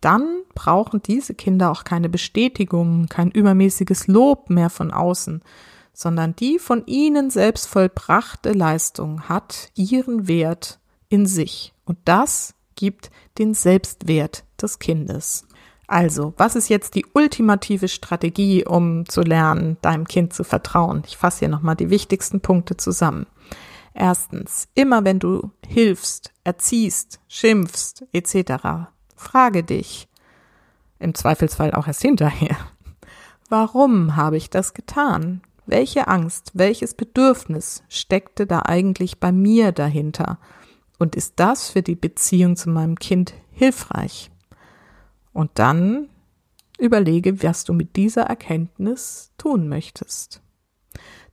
dann 0.00 0.40
brauchen 0.54 1.02
diese 1.02 1.34
Kinder 1.34 1.70
auch 1.70 1.84
keine 1.84 2.08
Bestätigung, 2.08 3.06
kein 3.08 3.30
übermäßiges 3.30 4.06
Lob 4.06 4.48
mehr 4.48 4.70
von 4.70 4.90
außen, 4.90 5.42
sondern 5.92 6.34
die 6.34 6.58
von 6.58 6.86
ihnen 6.86 7.28
selbst 7.28 7.66
vollbrachte 7.66 8.52
Leistung 8.52 9.28
hat 9.28 9.70
ihren 9.74 10.26
Wert 10.26 10.78
in 11.10 11.26
sich. 11.26 11.74
Und 11.84 11.98
das 12.06 12.54
gibt 12.80 13.10
den 13.36 13.52
Selbstwert 13.52 14.42
des 14.60 14.78
Kindes. 14.78 15.46
Also, 15.86 16.32
was 16.38 16.56
ist 16.56 16.70
jetzt 16.70 16.94
die 16.94 17.04
ultimative 17.12 17.88
Strategie, 17.88 18.64
um 18.64 19.06
zu 19.06 19.20
lernen, 19.20 19.76
deinem 19.82 20.08
Kind 20.08 20.32
zu 20.32 20.44
vertrauen? 20.44 21.02
Ich 21.06 21.18
fasse 21.18 21.40
hier 21.40 21.48
nochmal 21.48 21.76
die 21.76 21.90
wichtigsten 21.90 22.40
Punkte 22.40 22.78
zusammen. 22.78 23.26
Erstens, 23.92 24.68
immer 24.74 25.04
wenn 25.04 25.18
du 25.18 25.50
hilfst, 25.66 26.32
erziehst, 26.42 27.20
schimpfst 27.28 28.06
etc., 28.12 28.88
frage 29.14 29.62
dich, 29.62 30.08
im 31.00 31.14
Zweifelsfall 31.14 31.72
auch 31.72 31.86
erst 31.86 32.02
hinterher, 32.02 32.56
warum 33.50 34.16
habe 34.16 34.38
ich 34.38 34.48
das 34.48 34.72
getan? 34.72 35.42
Welche 35.66 36.08
Angst, 36.08 36.52
welches 36.54 36.94
Bedürfnis 36.94 37.82
steckte 37.90 38.46
da 38.46 38.60
eigentlich 38.60 39.20
bei 39.20 39.32
mir 39.32 39.72
dahinter? 39.72 40.38
Und 41.00 41.16
ist 41.16 41.32
das 41.36 41.70
für 41.70 41.80
die 41.80 41.94
Beziehung 41.94 42.56
zu 42.56 42.68
meinem 42.68 42.96
Kind 42.96 43.32
hilfreich? 43.52 44.30
Und 45.32 45.50
dann 45.54 46.10
überlege, 46.78 47.42
was 47.42 47.64
du 47.64 47.72
mit 47.72 47.96
dieser 47.96 48.24
Erkenntnis 48.24 49.32
tun 49.38 49.66
möchtest. 49.66 50.42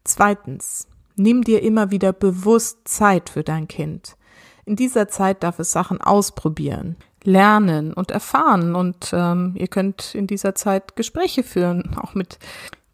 Zweitens, 0.06 0.88
nimm 1.17 1.43
dir 1.43 1.63
immer 1.63 1.91
wieder 1.91 2.13
bewusst 2.13 2.88
Zeit 2.88 3.30
für 3.30 3.43
dein 3.43 3.67
Kind. 3.67 4.15
In 4.63 4.77
dieser 4.77 5.10
Zeit 5.10 5.43
darf 5.43 5.60
es 5.60 5.73
Sachen 5.73 5.99
ausprobieren, 5.99 6.95
lernen 7.25 7.91
und 7.91 8.12
erfahren 8.12 8.73
und 8.73 9.10
ähm, 9.12 9.53
ihr 9.58 9.67
könnt 9.67 10.15
in 10.15 10.27
dieser 10.27 10.56
Zeit 10.56 10.95
Gespräche 10.95 11.43
führen, 11.43 11.97
auch 11.97 12.13
mit 12.13 12.39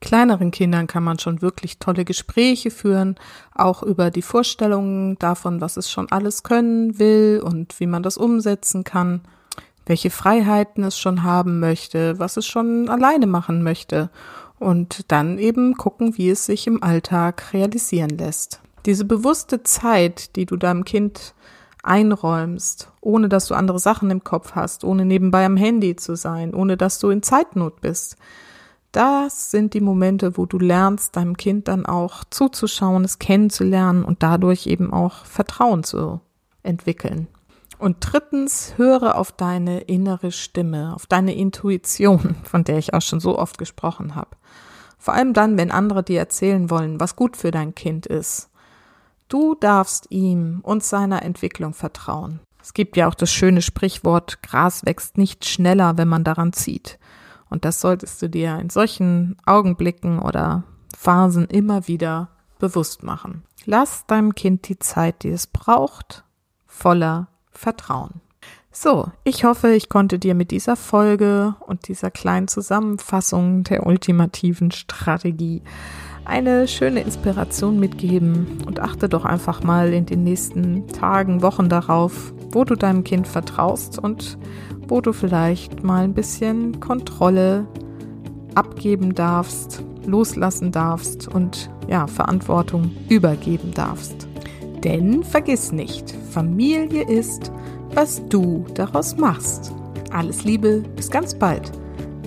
kleineren 0.04 0.52
Kindern 0.52 0.86
kann 0.86 1.04
man 1.04 1.18
schon 1.18 1.42
wirklich 1.42 1.80
tolle 1.80 2.04
Gespräche 2.04 2.72
führen, 2.72 3.16
auch 3.56 3.84
über 3.84 4.12
die 4.12 4.22
Vorstellungen 4.22 5.18
davon, 5.18 5.62
was 5.62 5.78
es 5.78 5.90
schon 5.90 6.12
alles 6.12 6.44
können 6.44 7.00
will 7.00 7.42
und 7.42 7.80
wie 7.80 7.88
man 7.88 8.04
das 8.04 8.18
umsetzen 8.18 8.84
kann, 8.84 9.22
welche 9.86 10.10
Freiheiten 10.10 10.84
es 10.84 11.00
schon 11.00 11.24
haben 11.24 11.62
möchte, 11.62 12.20
was 12.20 12.36
es 12.36 12.46
schon 12.46 12.90
alleine 12.90 13.28
machen 13.28 13.64
möchte 13.64 14.10
und 14.60 15.10
dann 15.10 15.40
eben 15.40 15.76
gucken, 15.78 16.18
wie 16.18 16.30
es 16.30 16.46
sich 16.46 16.68
im 16.68 16.84
Alltag 16.84 17.54
realisieren 17.54 18.18
lässt. 18.18 18.60
Diese 18.86 19.06
bewusste 19.06 19.64
Zeit, 19.64 20.36
die 20.36 20.46
du 20.46 20.58
deinem 20.58 20.84
Kind 20.84 21.34
einräumst, 21.82 22.90
ohne 23.00 23.30
dass 23.30 23.48
du 23.48 23.56
andere 23.56 23.80
Sachen 23.80 24.12
im 24.12 24.26
Kopf 24.26 24.52
hast, 24.54 24.84
ohne 24.84 25.06
nebenbei 25.06 25.46
am 25.46 25.56
Handy 25.56 25.96
zu 25.96 26.18
sein, 26.18 26.54
ohne 26.54 26.76
dass 26.76 27.00
du 27.00 27.10
in 27.10 27.24
Zeitnot 27.24 27.80
bist, 27.80 28.18
das 28.94 29.52
sind 29.52 29.74
die 29.74 29.82
Momente, 29.82 30.38
wo 30.38 30.46
du 30.46 30.60
lernst, 30.60 31.16
deinem 31.16 31.36
Kind 31.36 31.68
dann 31.68 31.86
auch 31.86 32.24
zuzuschauen, 32.30 33.04
es 33.04 33.20
kennenzulernen 33.20 34.06
und 34.06 34.24
dadurch 34.24 34.68
eben 34.68 34.94
auch 34.94 35.26
Vertrauen 35.26 35.84
zu 35.84 36.22
entwickeln. 36.62 37.28
Und 37.80 37.98
drittens, 38.00 38.76
höre 38.78 39.18
auf 39.18 39.32
deine 39.32 39.82
innere 39.82 40.32
Stimme, 40.32 40.94
auf 40.96 41.08
deine 41.08 41.36
Intuition, 41.36 42.36
von 42.44 42.64
der 42.64 42.78
ich 42.78 42.94
auch 42.94 43.02
schon 43.02 43.20
so 43.20 43.38
oft 43.38 43.58
gesprochen 43.58 44.16
habe. 44.16 44.38
Vor 44.98 45.14
allem 45.16 45.34
dann, 45.34 45.58
wenn 45.58 45.72
andere 45.72 46.04
dir 46.04 46.20
erzählen 46.20 46.70
wollen, 46.70 47.00
was 47.00 47.18
gut 47.18 47.36
für 47.36 47.52
dein 47.52 47.76
Kind 47.76 48.06
ist. 48.06 48.50
Du 49.28 49.56
darfst 49.56 50.06
ihm 50.12 50.60
und 50.62 50.84
seiner 50.84 51.24
Entwicklung 51.24 51.74
vertrauen. 51.74 52.40
Es 52.62 52.74
gibt 52.74 52.96
ja 52.96 53.10
auch 53.10 53.16
das 53.16 53.32
schöne 53.32 53.62
Sprichwort, 53.62 54.42
Gras 54.44 54.86
wächst 54.86 55.18
nicht 55.18 55.44
schneller, 55.46 55.98
wenn 55.98 56.08
man 56.08 56.24
daran 56.24 56.54
zieht. 56.54 57.00
Und 57.54 57.66
das 57.66 57.82
solltest 57.82 58.20
du 58.20 58.30
dir 58.30 58.58
in 58.58 58.72
solchen 58.72 59.38
Augenblicken 59.46 60.18
oder 60.18 60.64
Phasen 60.98 61.46
immer 61.46 61.88
wieder 61.88 62.30
bewusst 62.58 63.04
machen. 63.04 63.44
Lass 63.66 64.08
deinem 64.08 64.34
Kind 64.34 64.68
die 64.70 64.80
Zeit, 64.80 65.22
die 65.22 65.30
es 65.30 65.46
braucht, 65.46 66.24
voller 66.66 67.28
Vertrauen. 67.52 68.22
So, 68.76 69.06
ich 69.24 69.46
hoffe, 69.46 69.76
ich 69.76 69.88
konnte 69.88 70.18
dir 70.18 70.34
mit 70.34 70.50
dieser 70.50 70.76
Folge 70.76 71.54
und 71.68 71.88
dieser 71.88 72.10
kleinen 72.10 72.48
Zusammenfassung 72.48 73.64
der 73.64 73.86
ultimativen 73.86 74.72
Strategie 74.72 75.62
eine 76.26 76.68
schöne 76.68 77.02
Inspiration 77.02 77.80
mitgeben 77.80 78.64
und 78.66 78.80
achte 78.80 79.10
doch 79.10 79.26
einfach 79.26 79.62
mal 79.62 79.94
in 79.94 80.08
den 80.08 80.24
nächsten 80.24 80.88
Tagen, 80.88 81.44
Wochen 81.44 81.70
darauf, 81.70 82.34
wo 82.52 82.64
du 82.64 82.76
deinem 82.76 83.04
Kind 83.04 83.28
vertraust 83.28 84.00
und 84.00 84.40
wo 84.88 85.02
du 85.02 85.14
vielleicht 85.14 85.84
mal 85.84 86.04
ein 86.04 86.16
bisschen 86.16 86.80
Kontrolle 86.80 87.68
abgeben 88.56 89.14
darfst, 89.14 89.84
loslassen 90.08 90.72
darfst 90.72 91.28
und 91.28 91.70
ja, 91.88 92.08
Verantwortung 92.08 92.90
übergeben 93.08 93.72
darfst. 93.76 94.28
Denn 94.84 95.24
vergiss 95.24 95.72
nicht, 95.72 96.10
Familie 96.32 97.08
ist, 97.08 97.52
was 97.96 98.22
du 98.30 98.66
daraus 98.74 99.18
machst. 99.18 99.72
Alles 100.12 100.44
Liebe, 100.44 100.84
bis 100.96 101.10
ganz 101.10 101.34
bald. 101.36 101.72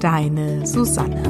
Deine 0.01 0.67
Susanne. 0.67 1.23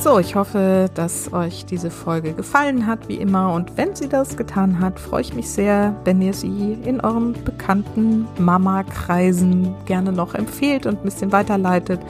So, 0.00 0.18
ich 0.18 0.34
hoffe, 0.34 0.90
dass 0.94 1.32
euch 1.32 1.64
diese 1.64 1.90
Folge 1.90 2.34
gefallen 2.34 2.86
hat, 2.86 3.08
wie 3.08 3.14
immer. 3.14 3.54
Und 3.54 3.78
wenn 3.78 3.94
sie 3.94 4.06
das 4.06 4.36
getan 4.36 4.80
hat, 4.80 5.00
freue 5.00 5.22
ich 5.22 5.34
mich 5.34 5.48
sehr, 5.48 5.96
wenn 6.04 6.20
ihr 6.20 6.34
sie 6.34 6.74
in 6.84 7.00
eurem 7.00 7.32
bekannten 7.32 8.26
Mama-Kreisen 8.38 9.74
gerne 9.86 10.12
noch 10.12 10.34
empfehlt 10.34 10.84
und 10.84 10.98
ein 10.98 11.04
bisschen 11.04 11.32
weiterleitet. 11.32 12.00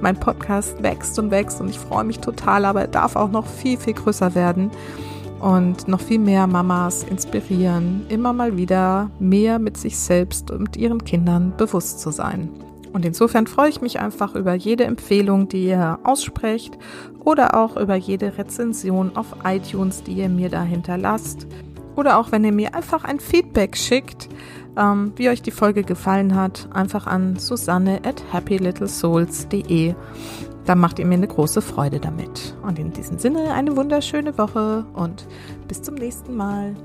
Mein 0.00 0.14
Podcast 0.14 0.80
wächst 0.80 1.18
und 1.18 1.32
wächst 1.32 1.60
und 1.60 1.68
ich 1.68 1.78
freue 1.80 2.04
mich 2.04 2.20
total, 2.20 2.64
aber 2.64 2.82
er 2.82 2.88
darf 2.88 3.16
auch 3.16 3.30
noch 3.30 3.46
viel, 3.46 3.76
viel 3.78 3.94
größer 3.94 4.36
werden 4.36 4.70
und 5.40 5.88
noch 5.88 6.00
viel 6.00 6.18
mehr 6.18 6.46
Mamas 6.46 7.02
inspirieren, 7.02 8.06
immer 8.08 8.32
mal 8.32 8.56
wieder 8.56 9.10
mehr 9.18 9.58
mit 9.58 9.76
sich 9.76 9.98
selbst 9.98 10.50
und 10.50 10.76
ihren 10.76 11.04
Kindern 11.04 11.54
bewusst 11.56 12.00
zu 12.00 12.10
sein. 12.10 12.50
Und 12.92 13.04
insofern 13.04 13.46
freue 13.46 13.68
ich 13.68 13.80
mich 13.80 14.00
einfach 14.00 14.34
über 14.34 14.54
jede 14.54 14.84
Empfehlung, 14.84 15.48
die 15.48 15.66
ihr 15.66 15.98
aussprecht 16.02 16.76
oder 17.20 17.56
auch 17.56 17.76
über 17.76 17.94
jede 17.94 18.36
Rezension 18.36 19.16
auf 19.16 19.36
iTunes, 19.44 20.02
die 20.02 20.14
ihr 20.14 20.28
mir 20.28 20.48
da 20.48 20.62
hinterlasst. 20.62 21.46
Oder 21.96 22.18
auch 22.18 22.32
wenn 22.32 22.44
ihr 22.44 22.52
mir 22.52 22.74
einfach 22.74 23.04
ein 23.04 23.20
Feedback 23.20 23.76
schickt, 23.76 24.28
ähm, 24.76 25.12
wie 25.16 25.28
euch 25.28 25.42
die 25.42 25.50
Folge 25.50 25.82
gefallen 25.82 26.34
hat, 26.34 26.68
einfach 26.72 27.06
an 27.06 27.36
susanne 27.36 28.00
at 28.04 28.22
happylittlesouls.de. 28.32 29.94
Da 30.70 30.76
macht 30.76 31.00
ihr 31.00 31.04
mir 31.04 31.16
eine 31.16 31.26
große 31.26 31.62
Freude 31.62 31.98
damit. 31.98 32.54
Und 32.62 32.78
in 32.78 32.92
diesem 32.92 33.18
Sinne 33.18 33.54
eine 33.54 33.76
wunderschöne 33.76 34.38
Woche 34.38 34.86
und 34.94 35.26
bis 35.66 35.82
zum 35.82 35.96
nächsten 35.96 36.36
Mal. 36.36 36.76